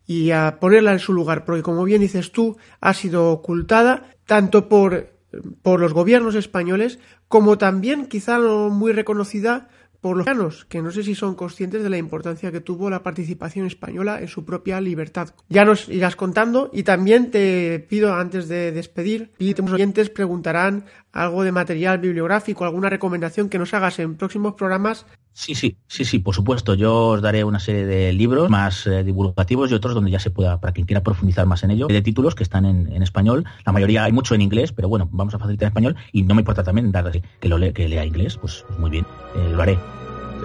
y 0.07 0.31
a 0.31 0.59
ponerla 0.61 0.93
en 0.93 0.99
su 0.99 1.13
lugar, 1.13 1.45
porque 1.45 1.63
como 1.63 1.85
bien 1.85 2.01
dices 2.01 2.33
tú, 2.33 2.57
ha 2.81 2.95
sido 2.95 3.31
ocultada 3.31 4.11
tanto 4.27 4.69
por, 4.69 5.15
por 5.63 5.81
los 5.81 5.93
gobiernos 5.93 6.35
españoles 6.35 6.99
como 7.29 7.59
también 7.59 8.07
quizá 8.07 8.39
no 8.39 8.71
muy 8.71 8.93
reconocida 8.93 9.69
por 10.05 10.19
los 10.19 10.27
ciudadanos, 10.27 10.67
que 10.67 10.83
no 10.83 10.91
sé 10.91 11.03
si 11.03 11.15
son 11.15 11.35
conscientes 11.35 11.83
de 11.83 11.89
la 11.89 11.97
importancia 11.97 12.53
que 12.53 12.61
tuvo 12.61 12.91
la 12.91 13.03
participación 13.03 13.65
española 13.65 14.21
en 14.21 14.29
su 14.29 14.45
propia 14.45 14.79
libertad. 14.79 15.31
Ya 15.49 15.65
nos 15.65 15.89
irás 15.89 16.15
contando 16.15 16.69
y 16.75 16.83
también 16.83 17.31
te 17.31 17.79
pido 17.89 18.13
antes 18.13 18.47
de 18.47 18.71
despedir, 18.71 19.33
y 19.39 19.55
los 19.55 19.73
oyentes 19.73 20.11
preguntarán 20.11 20.85
algo 21.11 21.43
de 21.43 21.53
material 21.53 22.01
bibliográfico, 22.01 22.67
alguna 22.67 22.91
recomendación 22.91 23.49
que 23.49 23.59
nos 23.59 23.73
hagas 23.73 23.99
en 23.99 24.17
próximos 24.17 24.53
programas. 24.57 25.07
Sí, 25.37 25.57
sí, 25.57 25.77
sí, 25.89 26.05
sí, 26.05 26.21
por 26.21 26.33
supuesto. 26.33 26.75
Yo 26.75 27.09
os 27.09 27.21
daré 27.21 27.43
una 27.43 27.59
serie 27.59 27.85
de 27.85 28.13
libros 28.13 28.49
más 28.49 28.87
eh, 28.87 29.03
divulgativos 29.03 29.69
y 29.69 29.75
otros 29.75 29.93
donde 29.93 30.13
ya 30.13 30.21
se 30.21 30.31
pueda, 30.31 30.61
para 30.61 30.73
quien 30.73 30.87
quiera 30.87 31.03
profundizar 31.03 31.45
más 31.45 31.65
en 31.65 31.73
ello, 31.73 31.89
de 31.89 32.03
títulos 32.03 32.37
que 32.37 32.45
están 32.45 32.65
en, 32.65 32.93
en, 32.93 33.03
español. 33.03 33.45
La 33.67 33.73
mayoría 33.73 34.05
hay 34.05 34.13
mucho 34.13 34.37
en 34.37 34.43
inglés, 34.43 34.73
pero 34.73 34.89
bueno, 34.89 35.09
vamos 35.11 35.35
a 35.35 35.41
facilitar 35.41 35.67
en 35.67 35.71
español 35.71 35.97
y 36.13 36.23
no 36.23 36.37
me 36.37 36.43
importa 36.43 36.63
también 36.63 36.93
dar 36.93 37.11
que 37.11 37.49
lo 37.49 37.59
le, 37.59 37.73
que 37.73 37.89
lea 37.89 38.05
inglés, 38.05 38.39
pues, 38.39 38.65
pues 38.67 38.79
muy 38.79 38.91
bien, 38.91 39.07
eh, 39.35 39.53
lo 39.53 39.61
haré. 39.61 39.77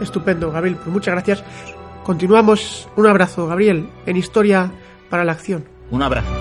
Estupendo, 0.02 0.52
Gabriel. 0.52 0.76
Pues 0.78 0.88
muchas 0.88 1.14
gracias. 1.14 1.44
Continuamos. 2.04 2.90
Un 2.96 3.06
abrazo, 3.06 3.46
Gabriel, 3.46 3.88
en 4.08 4.18
Historia 4.18 4.72
para 5.10 5.24
la 5.24 5.34
Acción. 5.34 5.66
Un 5.92 6.02
abrazo. 6.02 6.32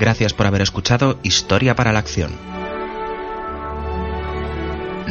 Gracias 0.00 0.34
por 0.34 0.46
haber 0.46 0.62
escuchado 0.62 1.18
Historia 1.22 1.76
para 1.76 1.92
la 1.92 2.00
Acción. 2.00 2.32